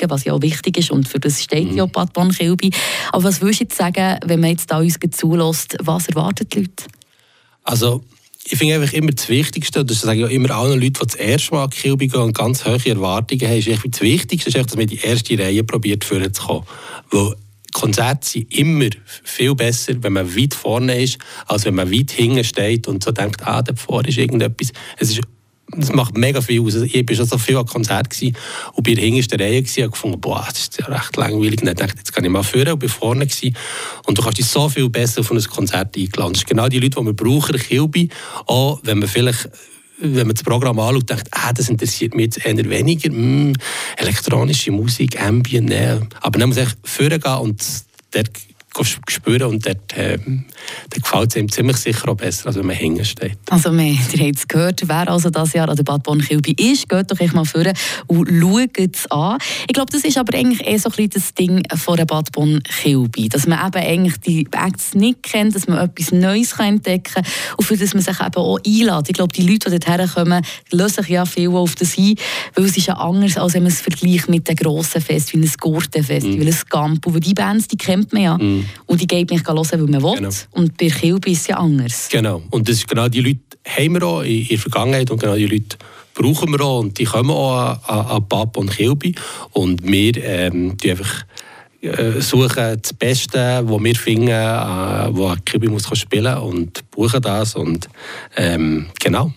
reinschneuken, 0.07 0.11
was 0.11 0.25
ja 0.25 0.33
auch 0.33 0.43
wichtig 0.43 0.79
ist 0.79 0.91
und 0.91 1.09
für 1.09 1.21
das 1.21 1.43
steht 1.43 1.71
mhm. 1.71 1.77
ja 1.77 1.87
Bad 1.87 2.13
Bonn-Kilby. 2.13 2.71
Aber 3.13 3.25
was 3.25 3.41
würdest 3.41 3.61
du 3.61 3.65
jetzt 3.65 3.77
sagen, 3.77 4.19
wenn 4.25 4.41
man 4.41 4.51
jetzt 4.51 4.71
da 4.71 4.79
uns 4.79 4.99
zulässt, 5.11 5.77
was 5.83 6.09
erwarten 6.09 6.49
die 6.49 6.59
Leute? 6.61 6.85
Also, 7.65 8.05
ich 8.49 8.57
finde 8.57 8.77
einfach 8.77 8.93
immer 8.93 9.11
das 9.11 9.29
Wichtigste, 9.29 9.85
das 9.85 10.03
sage 10.03 10.21
ich 10.21 10.25
auch 10.25 10.31
immer 10.31 10.51
allen 10.53 10.81
Leuten, 10.81 10.95
die 11.01 11.07
das 11.07 11.15
erste 11.17 11.55
Mal 11.55 11.69
Kilby 11.69 12.07
gehen 12.07 12.21
und 12.21 12.37
ganz 12.37 12.65
hohe 12.65 12.87
Erwartungen 12.87 13.49
haben, 13.49 13.59
ist 13.59 13.69
das 13.69 14.01
Wichtigste, 14.01 14.51
ist, 14.51 14.57
dass 14.57 14.77
man 14.77 14.87
die 14.87 15.01
erste 15.01 15.37
Reihe 15.39 15.65
probiert, 15.65 16.05
vorzukommen. 16.05 16.65
Weil 17.11 17.35
Konzerte 17.73 18.27
sind 18.27 18.57
immer 18.57 18.89
viel 19.25 19.55
besser, 19.55 19.95
wenn 20.01 20.13
man 20.13 20.35
weit 20.35 20.55
vorne 20.55 21.03
ist, 21.03 21.19
als 21.47 21.65
wenn 21.65 21.75
man 21.75 21.93
weit 21.93 22.13
hinten 22.13 22.45
steht 22.45 22.87
und 22.89 23.03
so 23.03 23.11
denkt, 23.11 23.45
ah, 23.45 23.63
da 23.63 23.75
vorne 23.75 24.09
ist 24.09 24.17
irgendetwas. 24.17 24.73
Es 24.97 25.11
ist 25.11 25.21
das 25.69 25.93
macht 25.93 26.17
mega 26.17 26.41
viel 26.41 26.63
aus. 26.63 26.75
Ich 26.75 27.09
war 27.09 27.17
schon 27.17 27.27
so 27.27 27.39
viel 27.39 27.57
an 27.57 27.67
Konzert 27.67 28.09
und 28.23 28.83
bei 28.85 28.95
der 28.95 29.05
hintersten 29.05 29.41
Reihe 29.41 29.63
gewesen, 29.63 29.85
und 29.85 29.91
gefunden, 29.91 30.21
boah, 30.21 30.47
das 30.49 30.61
ist 30.61 30.79
ja 30.79 30.87
recht 30.87 31.17
langweilig. 31.17 31.61
Und 31.61 31.67
dann 31.67 31.77
dachte 31.77 31.99
jetzt 31.99 32.13
kann 32.13 32.25
ich 32.25 32.31
mal 32.31 32.45
führen 32.45 32.73
und 32.73 32.79
bin 32.79 32.89
vorne 32.89 33.27
gewesen. 33.27 33.57
Und 34.07 34.17
du 34.17 34.23
kannst 34.23 34.39
dich 34.39 34.47
so 34.47 34.69
viel 34.69 34.89
besser 34.89 35.21
auf 35.21 35.31
ein 35.31 35.43
Konzert 35.43 35.97
eingeladen. 35.97 36.35
Das 36.35 36.41
sind 36.41 36.49
genau 36.49 36.69
die 36.69 36.79
Leute, 36.79 37.01
die 37.01 37.07
wir 37.07 37.13
brauchen, 37.13 37.59
Kilby, 37.59 38.09
auch 38.47 38.81
wenn 38.85 39.01
man 39.01 39.09
vielleicht 39.09 39.49
wenn 39.99 40.27
man 40.27 40.35
das 40.35 40.43
Programm 40.43 40.79
anschaut, 40.79 41.09
denkt, 41.09 41.29
ah, 41.31 41.55
das 41.55 41.71
interessiert 41.71 42.15
mich 42.15 42.27
jetzt 42.27 42.45
eher 42.45 42.69
weniger. 42.69 43.11
Mm, 43.11 43.55
elektronische 43.97 44.71
Musik, 44.71 45.19
Ambient, 45.19 45.71
nee. 45.71 46.01
Aber 46.21 46.39
dann 46.39 46.51
muss 46.51 46.59
ich 46.59 46.69
vorgehen 46.85 47.39
und 47.41 47.65
dort 48.11 48.31
spüren 48.85 49.51
und 49.51 49.67
dort, 49.67 49.97
äh, 49.97 50.19
dort 50.19 51.03
gefällt 51.03 51.31
es 51.31 51.37
ihm 51.37 51.51
ziemlich 51.51 51.77
sicher 51.77 52.09
auch 52.09 52.17
besser, 52.17 52.49
als 52.49 52.57
wenn 52.57 52.67
man 52.67 52.77
hinten 52.77 53.05
steht. 53.05 53.39
Also, 53.51 53.73
wir, 53.73 53.85
ihr 53.85 53.97
habt 53.97 54.37
es 54.37 54.49
gehört, 54.49 54.83
wer 54.87 55.09
also 55.09 55.31
das 55.31 55.53
Jahr 55.53 55.69
an 55.69 55.77
der 55.77 55.85
Bad 55.85 56.03
Bonn-Kilby 56.03 56.57
ist, 56.59 56.89
geht 56.89 57.11
doch 57.11 57.33
mal 57.33 57.45
vor 57.45 57.65
und 58.07 58.29
schaut 58.29 58.95
es 58.95 59.11
an. 59.11 59.39
Ich 59.67 59.75
glaube, 59.75 59.91
das 59.93 60.05
ist 60.05 60.19
aber 60.19 60.37
eigentlich 60.37 60.67
eher 60.67 60.79
so 60.79 60.91
ein 60.97 61.09
das 61.11 61.35
Ding 61.35 61.63
von 61.77 61.97
der 61.97 62.05
Bad 62.05 62.33
Bonn-Kilby, 62.33 63.29
dass 63.29 63.47
man 63.47 63.67
eben 63.67 63.85
eigentlich 63.85 64.17
die 64.21 64.49
Acts 64.53 64.95
nicht 64.95 65.23
kennt, 65.23 65.55
dass 65.55 65.67
man 65.67 65.79
etwas 65.79 66.13
Neues 66.13 66.53
entdecken 66.59 67.15
kann 67.15 67.25
und 67.57 67.65
für 67.65 67.77
das 67.77 67.95
man 67.95 68.03
sich 68.03 68.21
eben 68.21 68.37
auch 68.37 68.59
einlädt. 68.65 69.09
Ich 69.09 69.15
glaube, 69.15 69.33
die 69.33 69.43
Leute, 69.43 69.71
die 69.71 69.79
dorthin 69.79 70.09
kommen, 70.09 70.45
lösen 70.71 71.03
sich 71.03 71.09
ja 71.09 71.25
viel 71.25 71.51
auf 71.51 71.75
das 71.75 71.97
ein, 71.99 72.15
weil 72.55 72.65
es 72.65 72.77
ist 72.77 72.87
ja 72.87 72.95
anders, 72.95 73.37
als 73.37 73.55
wenn 73.55 73.63
man 73.63 73.73
es 73.73 73.81
vergleicht 73.81 74.29
mit 74.29 74.49
den 74.49 74.57
grossen 74.57 75.01
Fest, 75.01 75.33
wie 75.33 75.39
ein 75.39 75.51
Gurtenfest, 75.61 76.27
mm. 76.27 76.41
wie 76.41 76.47
ein 76.47 76.57
Campo, 76.69 77.13
weil 77.13 77.21
die 77.21 77.35
Bands, 77.35 77.69
die 77.69 77.77
kennt 77.77 78.13
man 78.13 78.23
ja. 78.23 78.39
Mm. 78.39 78.66
Und 78.87 79.01
die 79.01 79.07
geht 79.07 79.31
nicht 79.31 79.47
hören, 79.47 79.67
weil 79.71 79.79
man 79.79 80.03
will. 80.03 80.15
Genau. 80.17 80.31
Und 80.53 80.77
bei 80.77 80.89
Kilby 80.89 81.33
ist 81.33 81.43
es 81.43 81.47
ja 81.49 81.57
anders. 81.59 82.09
Genau. 82.11 82.43
Und 82.51 82.69
das 82.69 82.77
ist 82.77 82.89
genau 82.89 83.09
die 83.09 83.21
Leute 83.21 83.41
haben 83.67 83.95
wir 83.95 84.03
auch 84.05 84.23
in 84.23 84.47
der 84.47 84.59
Vergangenheit 84.59 85.11
und 85.11 85.21
genau 85.21 85.35
die 85.35 85.47
Leute 85.47 85.77
brauchen 86.15 86.51
wir 86.51 86.61
auch 86.61 86.81
und 86.81 86.99
die 86.99 87.05
kommen 87.05 87.31
auch 87.31 87.57
an, 87.57 87.79
an, 87.87 88.07
an 88.07 88.29
Pap 88.29 88.57
und 88.57 88.71
Kilby 88.71 89.15
und 89.53 89.83
wir 89.83 90.17
ähm, 90.25 90.77
die 90.77 90.93
einfach 90.93 91.25
äh, 91.83 92.21
suchen 92.21 92.81
das 92.81 92.93
Beste, 92.95 93.63
was 93.65 93.85
wir 93.85 93.95
finden, 93.95 94.29
äh, 94.29 95.09
wo 95.11 95.35
Kilby 95.45 95.69
muss 95.69 95.87
spielen 95.99 96.39
und 96.39 96.91
buchen 96.91 97.21
das 97.21 97.55
und 97.55 97.89
ähm, 98.37 98.87
genau. 99.01 99.33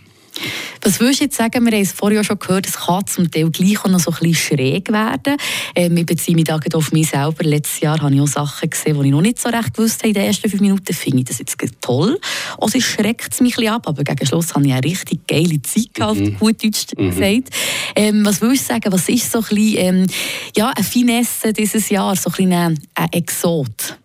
Was 0.81 0.99
würdest 0.99 1.19
du 1.19 1.23
jetzt 1.25 1.37
sagen, 1.37 1.65
wir 1.65 1.71
haben 1.71 1.81
es 1.81 1.91
vorher 1.91 2.23
schon 2.23 2.39
gehört, 2.39 2.67
es 2.67 2.77
kann 2.77 3.05
zum 3.07 3.29
Teil 3.29 3.49
gleich 3.49 3.79
auch 3.83 3.89
noch 3.89 3.99
so 3.99 4.11
ein 4.11 4.17
bisschen 4.19 4.57
schräg 4.57 4.91
werden. 4.91 5.37
Ähm, 5.75 5.97
ich 5.97 6.05
beziehe 6.05 6.35
mich 6.35 6.45
da 6.45 6.59
auf 6.73 6.91
mich 6.91 7.09
selber. 7.09 7.43
Letztes 7.43 7.81
Jahr 7.81 8.01
habe 8.01 8.13
ich 8.13 8.21
auch 8.21 8.27
Sachen 8.27 8.69
gesehen, 8.69 8.99
die 8.99 9.07
ich 9.07 9.11
noch 9.11 9.21
nicht 9.21 9.39
so 9.39 9.49
recht 9.49 9.73
gewusst 9.73 9.99
habe 9.99 10.09
in 10.09 10.13
den 10.13 10.23
ersten 10.25 10.49
fünf 10.49 10.61
Minuten. 10.61 10.93
Finde 10.93 11.19
ich 11.19 11.25
das 11.25 11.39
jetzt 11.39 11.57
toll. 11.81 12.17
Also 12.57 12.77
es 12.77 12.83
schreckt 12.83 13.33
es 13.33 13.41
mich 13.41 13.53
ein 13.53 13.61
bisschen 13.61 13.73
ab, 13.73 13.87
aber 13.87 14.03
gegen 14.03 14.25
Schluss 14.25 14.53
habe 14.53 14.65
ich 14.65 14.73
eine 14.73 14.83
richtig 14.83 15.27
geile 15.27 15.61
Zeit 15.61 15.93
gehabt, 15.93 16.19
mhm. 16.19 16.37
gut 16.37 16.63
Deutsch 16.63 16.85
mhm. 16.97 17.09
gesagt. 17.09 17.49
Ähm, 17.95 18.25
was 18.25 18.41
würdest 18.41 18.69
du 18.69 18.73
sagen, 18.73 18.91
was 18.91 19.09
ist 19.09 19.31
so 19.31 19.39
ein 19.39 19.45
bisschen, 19.49 19.77
ähm, 19.77 20.07
ja, 20.55 20.69
eine 20.69 20.83
Finesse 20.83 21.53
dieses 21.53 21.89
Jahr, 21.89 22.15
so 22.15 22.29
ein 22.29 22.31
bisschen 22.31 22.53
ein 22.95 23.11
Exot? 23.11 23.98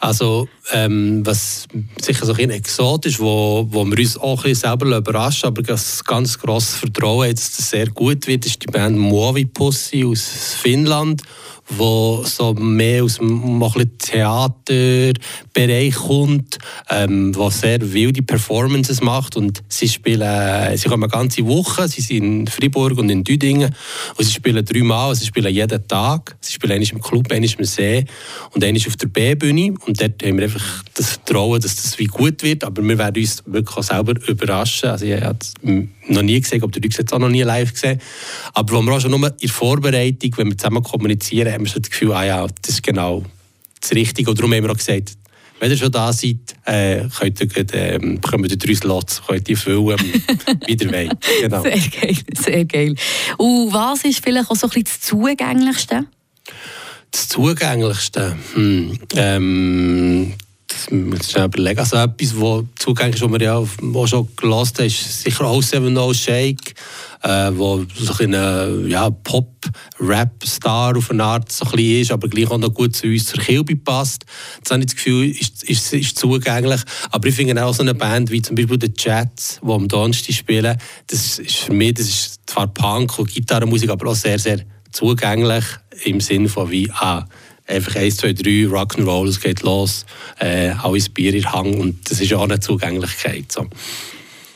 Also, 0.00 0.48
ähm, 0.72 1.26
was 1.26 1.66
sicher 2.00 2.24
so 2.24 2.32
ein 2.32 2.50
exotisch, 2.50 3.18
wo, 3.18 3.66
wo 3.68 3.84
wir 3.84 3.98
uns 3.98 4.16
auch 4.16 4.44
ein 4.44 4.54
selber 4.54 4.96
überraschen, 4.96 5.48
aber 5.48 5.62
das 5.62 6.04
ganz 6.04 6.38
grosses 6.38 6.76
Vertrauen, 6.76 7.34
dass 7.34 7.56
das 7.56 7.70
sehr 7.70 7.88
gut 7.88 8.26
wird, 8.28 8.46
ist 8.46 8.62
die 8.62 8.66
Band 8.66 8.96
Movi 8.96 9.44
Pussy 9.44 10.04
aus 10.04 10.54
Finnland 10.60 11.22
wo 11.70 12.22
so 12.24 12.54
mehr 12.54 13.04
aus 13.04 13.18
dem 13.18 13.62
Theaterbereich 13.98 15.94
kommt, 15.94 16.58
ähm, 16.88 17.34
wo 17.34 17.50
sehr 17.50 17.92
wilde 17.92 18.22
Performances 18.22 19.00
macht. 19.02 19.36
Und 19.36 19.62
sie 19.68 19.88
spielen, 19.88 20.76
sie 20.76 20.88
kommen 20.88 21.04
eine 21.04 21.12
ganze 21.12 21.46
Woche, 21.46 21.88
sie 21.88 22.00
sind 22.00 22.24
in 22.24 22.46
Fribourg 22.46 22.96
und 22.98 23.10
in 23.10 23.24
Düdingen. 23.24 23.74
Und 24.16 24.24
sie 24.24 24.32
spielen 24.32 24.64
dreimal, 24.64 25.14
sie 25.14 25.26
spielen 25.26 25.52
jeden 25.52 25.86
Tag, 25.86 26.36
sie 26.40 26.54
spielen 26.54 26.72
einmal 26.72 26.88
im 26.90 27.00
Club, 27.00 27.30
einmal 27.30 27.50
im 27.58 27.64
See 27.64 28.04
und 28.54 28.64
einmal 28.64 28.82
auf 28.86 28.96
der 28.96 29.08
B-Bühne. 29.08 29.74
Und 29.86 30.00
dort 30.00 30.22
haben 30.22 30.38
wir 30.38 30.44
einfach 30.44 30.84
das 30.94 31.10
Vertrauen, 31.10 31.60
dass 31.60 31.76
das 31.76 31.98
wie 31.98 32.06
gut 32.06 32.42
wird, 32.42 32.64
aber 32.64 32.82
wir 32.82 32.98
werden 32.98 33.22
uns 33.22 33.42
wirklich 33.46 33.76
auch 33.76 33.82
selber 33.82 34.14
überraschen, 34.26 34.90
also 34.90 35.04
ich 35.04 35.20
noch 36.08 36.22
nie 36.22 36.40
gesehen, 36.40 36.62
ob 36.62 36.72
der 36.72 36.82
jetzt 36.82 37.12
auch 37.12 37.18
noch 37.18 37.28
nie 37.28 37.42
live 37.42 37.72
gesehen, 37.72 38.00
aber 38.54 38.74
wo 38.74 38.82
wir 38.82 38.92
auch 38.92 39.00
schon 39.00 39.10
nur 39.10 39.28
in 39.28 39.36
der 39.40 39.48
Vorbereitung, 39.48 40.32
wenn 40.36 40.48
wir 40.48 40.58
zusammen 40.58 40.82
kommunizieren, 40.82 41.52
haben 41.52 41.64
wir 41.64 41.70
so 41.70 41.80
das 41.80 41.90
Gefühl, 41.90 42.12
ah 42.12 42.24
ja, 42.24 42.46
das 42.62 42.74
ist 42.74 42.82
genau 42.82 43.24
das 43.80 43.92
Richtige. 43.92 44.30
Und 44.30 44.38
darum 44.38 44.52
haben 44.52 44.64
wir 44.64 44.70
auch 44.70 44.76
gesagt, 44.76 45.12
wenn 45.60 45.70
ihr 45.70 45.76
schon 45.76 45.90
da 45.90 46.12
seid, 46.12 46.36
äh, 46.64 47.08
könnt 47.08 47.40
ihr, 47.40 47.74
äh, 47.74 47.98
bekommen 47.98 48.48
wir 48.48 48.56
drei 48.56 48.74
Slots, 48.74 49.22
könnt 49.26 49.48
ihr 49.48 49.56
füllen, 49.56 49.98
wie 50.66 50.72
ihr 50.72 50.92
wollt. 50.92 51.26
Genau. 51.40 51.62
Sehr 51.62 51.78
geil, 51.78 52.16
sehr 52.36 52.64
geil. 52.64 52.94
Und 53.38 53.72
was 53.72 54.04
ist 54.04 54.22
vielleicht 54.22 54.50
auch 54.50 54.56
so 54.56 54.68
ein 54.68 54.70
bisschen 54.70 54.84
das 54.84 55.00
Zugänglichste? 55.00 56.04
Das 57.10 57.28
Zugänglichste? 57.28 58.36
Hm, 58.54 58.98
ähm, 59.16 60.34
muss 60.90 61.28
ich 61.28 61.36
überlegen. 61.36 61.78
Also 61.78 61.96
etwas, 61.96 62.40
was 62.40 62.64
zugänglich 62.78 63.16
ist, 63.16 63.22
was 63.22 63.32
wir 63.32 63.40
ja 63.40 63.56
auch 63.56 64.06
schon 64.06 64.28
gelassen 64.36 64.78
haben, 64.78 64.86
ist 64.86 65.22
sicher 65.22 65.44
auch 65.44 65.62
Seven 65.62 65.92
No 65.92 66.12
Shake, 66.12 66.74
äh, 67.22 67.50
wo 67.52 67.84
so 67.94 68.14
ein 68.24 68.88
ja, 68.88 69.10
Pop-Rap-Star 69.10 70.96
auf 70.96 71.10
eine 71.10 71.24
Art 71.24 71.50
so 71.50 71.64
ein 71.64 71.72
bisschen 71.72 72.00
ist, 72.02 72.12
aber 72.12 72.28
gleich 72.28 72.50
auch 72.50 72.58
noch 72.58 72.72
gut 72.72 72.96
zu 72.96 73.06
uns 73.06 73.26
zur 73.26 73.40
Kilby 73.40 73.76
passt. 73.76 74.24
Das 74.62 74.72
habe 74.72 74.80
ich 74.80 74.86
das 74.86 74.96
Gefühl, 74.96 75.30
ist, 75.30 75.64
ist, 75.64 75.92
ist 75.92 76.18
zugänglich. 76.18 76.80
Aber 77.10 77.28
ich 77.28 77.34
finde 77.34 77.64
auch 77.64 77.74
so 77.74 77.82
eine 77.82 77.94
Band 77.94 78.30
wie 78.30 78.42
zum 78.42 78.56
Beispiel 78.56 78.78
die 78.78 78.92
Jets, 78.96 79.60
die 79.62 79.70
am 79.70 79.88
Donnerstag 79.88 80.34
spielen, 80.34 80.78
das 81.06 81.38
ist 81.38 81.56
für 81.56 81.72
mich, 81.72 81.94
das 81.94 82.06
ist 82.06 82.40
zwar 82.46 82.66
Punk 82.68 83.18
und 83.18 83.30
Gitarrenmusik, 83.30 83.90
aber 83.90 84.10
auch 84.10 84.16
sehr, 84.16 84.38
sehr 84.38 84.60
zugänglich 84.92 85.64
im 86.04 86.20
Sinne 86.20 86.48
von 86.48 86.70
wie, 86.70 86.90
ah, 86.90 87.24
einfach 87.68 87.96
1, 87.96 88.16
2, 88.16 88.32
3, 88.32 88.42
Rock'n'Roll, 88.66 89.28
es 89.28 89.40
geht 89.40 89.62
los, 89.62 90.06
äh, 90.40 90.70
alles 90.82 91.08
Bier 91.08 91.34
in 91.34 91.52
Hang 91.52 91.78
und 91.78 92.10
das 92.10 92.20
ist 92.20 92.32
auch 92.32 92.42
eine 92.42 92.60
Zugänglichkeit. 92.60 93.52
So. 93.52 93.66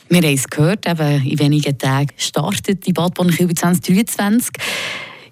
Wir 0.09 0.19
haben 0.19 0.35
es 0.35 0.49
gehört, 0.49 0.87
eben 0.87 1.27
in 1.27 1.39
wenigen 1.39 1.79
Tagen 1.79 2.11
startet 2.17 2.87
die 2.87 2.93
Badbahn 2.93 3.31
2023. 3.31 4.53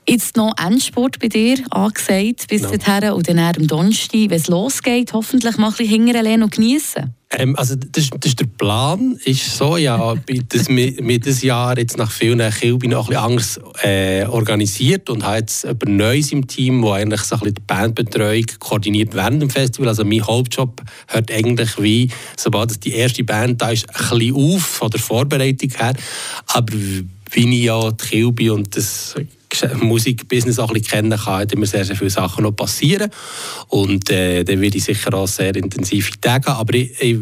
Jetzt 0.08 0.36
noch 0.36 0.54
Endsport 0.58 1.18
bei 1.18 1.28
dir 1.28 1.58
angesagt 1.70 2.48
bis 2.48 2.62
no. 2.62 2.70
dahin 2.76 3.12
und 3.12 3.28
dann 3.28 3.38
am 3.38 3.66
Donnerstag, 3.66 4.30
wenn 4.30 4.32
es 4.32 4.48
losgeht, 4.48 5.12
hoffentlich 5.12 5.56
mal 5.56 5.68
ein 5.68 5.74
bisschen 5.74 6.06
hinterher 6.06 6.42
und 6.42 6.52
genießen. 6.52 7.14
Ähm, 7.32 7.54
also 7.54 7.76
das, 7.76 8.10
das, 8.10 8.30
ist 8.30 8.40
der 8.40 8.46
Plan 8.46 9.16
ist 9.24 9.56
so, 9.56 9.76
ja, 9.76 10.14
dass 10.48 10.68
wir, 10.68 10.98
wir 10.98 11.20
dieses 11.20 11.42
Jahr 11.42 11.78
jetzt 11.78 11.96
nach 11.96 12.10
vielen 12.10 12.40
Kilby 12.50 12.88
noch 12.88 13.08
ein 13.08 13.14
bisschen 13.14 13.22
anders 13.22 13.60
äh, 13.84 14.24
organisiert 14.26 15.08
und 15.10 15.24
haben 15.24 15.36
jetzt 15.36 15.62
jemand 15.62 15.88
Neues 15.88 16.32
im 16.32 16.48
Team, 16.48 16.82
wo 16.82 16.90
eigentlich 16.90 17.20
so 17.20 17.36
ein 17.36 17.40
bisschen 17.40 17.54
die 17.54 17.62
Bandbetreuung 17.68 18.46
koordiniert 18.58 19.14
während 19.14 19.42
dem 19.42 19.50
Festival. 19.50 19.88
Also 19.88 20.04
mein 20.04 20.26
Hauptjob 20.26 20.82
hört 21.06 21.30
eigentlich 21.30 21.80
wie, 21.80 22.10
sobald 22.36 22.84
die 22.84 22.94
erste 22.94 23.22
Band 23.22 23.62
da 23.62 23.70
ist, 23.70 23.88
ein 23.88 24.08
bisschen 24.08 24.34
auf 24.34 24.62
von 24.62 24.90
der 24.90 24.98
Vorbereitung 24.98 25.70
her. 25.70 25.94
Aber 26.46 26.72
wie 26.72 27.58
ich 27.58 27.64
ja 27.64 27.92
die 27.92 28.06
Kilby 28.08 28.50
und 28.50 28.76
das 28.76 29.14
Musikbusiness 29.80 30.58
auch 30.58 30.68
ein 30.68 30.74
bisschen 30.74 31.02
kennen 31.02 31.18
kann, 31.18 31.48
immer 31.48 31.66
sehr, 31.66 31.84
sehr 31.84 31.96
viele 31.96 32.10
Sachen 32.10 32.44
noch 32.44 32.52
passieren. 32.52 33.10
Und 33.68 34.10
äh, 34.10 34.44
dann 34.44 34.60
werde 34.60 34.78
ich 34.78 34.84
sicher 34.84 35.12
auch 35.14 35.28
sehr 35.28 35.54
intensive 35.56 36.10
Tage 36.20 36.48
Aber 36.48 36.74
ich, 36.74 37.00
ich 37.00 37.18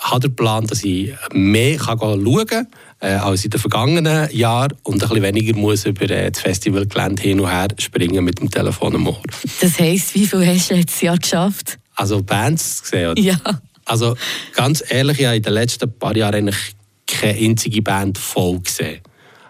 habe 0.00 0.20
den 0.20 0.36
Plan, 0.36 0.66
dass 0.66 0.84
ich 0.84 1.12
mehr 1.32 1.76
kann 1.76 1.98
schauen 1.98 2.46
kann 2.46 2.66
äh, 3.00 3.14
als 3.14 3.44
in 3.44 3.50
den 3.50 3.60
vergangenen 3.60 4.34
Jahren 4.34 4.74
und 4.84 5.02
ein 5.02 5.08
bisschen 5.08 5.22
weniger 5.22 5.56
muss 5.56 5.84
über 5.84 6.08
äh, 6.08 6.30
das 6.30 6.40
Festivalgelände 6.40 7.22
hin 7.22 7.40
und 7.40 7.50
her 7.50 7.68
springen 7.78 8.24
mit 8.24 8.40
dem 8.40 8.50
Telefon 8.50 8.94
am 8.94 9.08
Ohr. 9.08 9.22
Das 9.60 9.78
heisst, 9.78 10.14
wie 10.14 10.26
viel 10.26 10.46
hast 10.46 10.70
du 10.70 10.74
jetzt 10.74 11.02
Jahr 11.02 11.18
geschafft? 11.18 11.78
Also 11.96 12.22
Bands 12.22 12.82
gesehen? 12.82 13.10
Oder? 13.10 13.20
Ja. 13.20 13.36
Also 13.84 14.16
ganz 14.54 14.82
ehrlich, 14.88 15.18
ich 15.18 15.26
habe 15.26 15.36
in 15.36 15.42
den 15.42 15.52
letzten 15.52 15.98
paar 15.98 16.16
Jahren 16.16 16.36
eigentlich 16.36 16.74
keine 17.06 17.38
einzige 17.38 17.82
Band 17.82 18.16
voll 18.16 18.60
gesehen. 18.60 19.00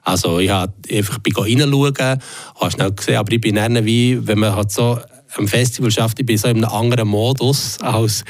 Also 0.02 0.38
ich 0.40 0.50
habe 0.50 0.72
einfach 0.90 1.18
bin 1.18 1.34
reinschauen, 1.34 1.94
habe 1.96 2.70
schnell 2.70 2.92
gesehen, 2.92 3.16
aber 3.16 3.32
ich 3.32 3.40
bin 3.40 3.54
dann 3.54 3.84
wie, 3.84 4.26
wenn 4.26 4.38
man 4.38 4.54
halt 4.54 4.70
so 4.70 4.98
am 5.36 5.48
Festival 5.48 5.90
schafft, 5.90 6.20
ich 6.20 6.26
bin 6.26 6.36
so 6.36 6.48
in 6.48 6.58
einem 6.58 6.72
anderen 6.72 7.08
Modus 7.08 7.78
als 7.80 8.24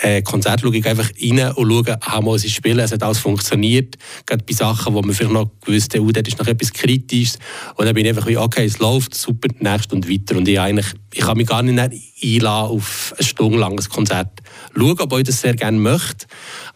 äh, 0.00 0.22
Konzert 0.22 0.60
schaue 0.60 0.76
ich 0.76 0.86
einfach 0.86 1.10
rein 1.20 1.52
und 1.52 1.70
schaue, 1.70 1.98
ah, 2.00 2.20
mal, 2.20 2.38
sie 2.38 2.50
spielen, 2.50 2.78
es 2.78 2.92
hat 2.92 3.02
alles 3.02 3.18
funktioniert. 3.18 3.96
Gerade 4.24 4.44
bei 4.44 4.54
Sachen, 4.54 4.94
wo 4.94 5.02
man 5.02 5.14
vielleicht 5.14 5.34
noch 5.34 5.50
gewusst 5.60 5.94
hat, 5.94 6.00
oh, 6.00 6.10
das 6.10 6.26
ist 6.26 6.38
noch 6.38 6.46
etwas 6.46 6.72
Kritisches. 6.72 7.38
Und 7.74 7.86
dann 7.86 7.94
bin 7.94 8.04
ich 8.06 8.10
einfach 8.10 8.26
wie, 8.26 8.36
okay, 8.36 8.64
es 8.64 8.78
läuft, 8.78 9.14
super, 9.14 9.48
nächst 9.58 9.92
und 9.92 10.08
weiter. 10.08 10.36
Und 10.36 10.48
ich, 10.48 10.58
eigentlich, 10.58 10.86
ich 11.12 11.20
kann 11.20 11.36
mich 11.36 11.46
gar 11.46 11.62
nicht 11.62 11.78
einladen 11.78 12.70
auf 12.70 13.14
ein 13.18 13.24
stundenlanges 13.24 13.88
Konzert 13.88 14.40
schauen, 14.74 14.96
obwohl 15.00 15.20
ich 15.20 15.26
das 15.26 15.40
sehr 15.40 15.54
gerne 15.54 15.78
möchte. 15.78 16.26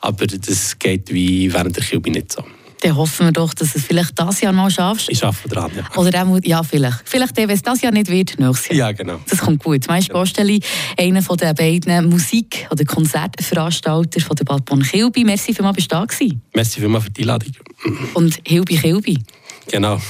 Aber 0.00 0.26
das 0.26 0.78
geht 0.78 1.12
wie 1.12 1.52
während 1.52 1.76
der 1.76 1.84
Kilbe 1.84 2.10
nicht 2.10 2.32
so 2.32 2.44
dann 2.82 2.96
hoffen 2.96 3.26
wir 3.26 3.32
doch, 3.32 3.54
dass 3.54 3.72
du 3.72 3.78
es 3.78 3.84
vielleicht 3.84 4.18
das 4.18 4.40
Jahr 4.40 4.52
noch 4.52 4.70
schaffst. 4.70 5.08
Ich 5.08 5.24
arbeite 5.24 5.48
dran, 5.48 5.70
ja. 5.76 5.84
Oder 5.96 6.10
dann, 6.10 6.40
ja, 6.42 6.62
vielleicht. 6.62 7.02
Vielleicht, 7.04 7.36
wenn 7.36 7.50
es 7.50 7.62
das 7.62 7.80
Jahr 7.80 7.92
nicht 7.92 8.10
wird, 8.10 8.38
nächstes 8.38 8.68
Jahr. 8.68 8.88
Ja, 8.88 8.92
genau. 8.92 9.20
Das 9.28 9.38
kommt 9.38 9.62
gut. 9.62 9.86
Meinst 9.88 10.08
du, 10.08 10.14
Posteli, 10.14 10.60
einer 10.98 11.22
von 11.22 11.36
den 11.36 11.54
beiden 11.54 12.08
Musik- 12.08 12.66
oder 12.70 12.84
Konzertveranstalter 12.84 14.20
von 14.20 14.36
der 14.36 14.44
Bad 14.44 14.64
Bonn-Kilby. 14.64 15.24
Merci 15.24 15.54
vielmals, 15.54 15.76
bist 15.76 15.92
du 15.92 15.96
da 15.96 16.04
gewesen. 16.04 16.42
Merci 16.54 16.80
vielmals 16.80 17.04
für 17.04 17.10
die 17.10 17.22
Einladung. 17.22 17.52
Und 18.14 18.40
Hilbi 18.46 18.76
Kilby. 18.76 19.18
Genau. 19.70 20.00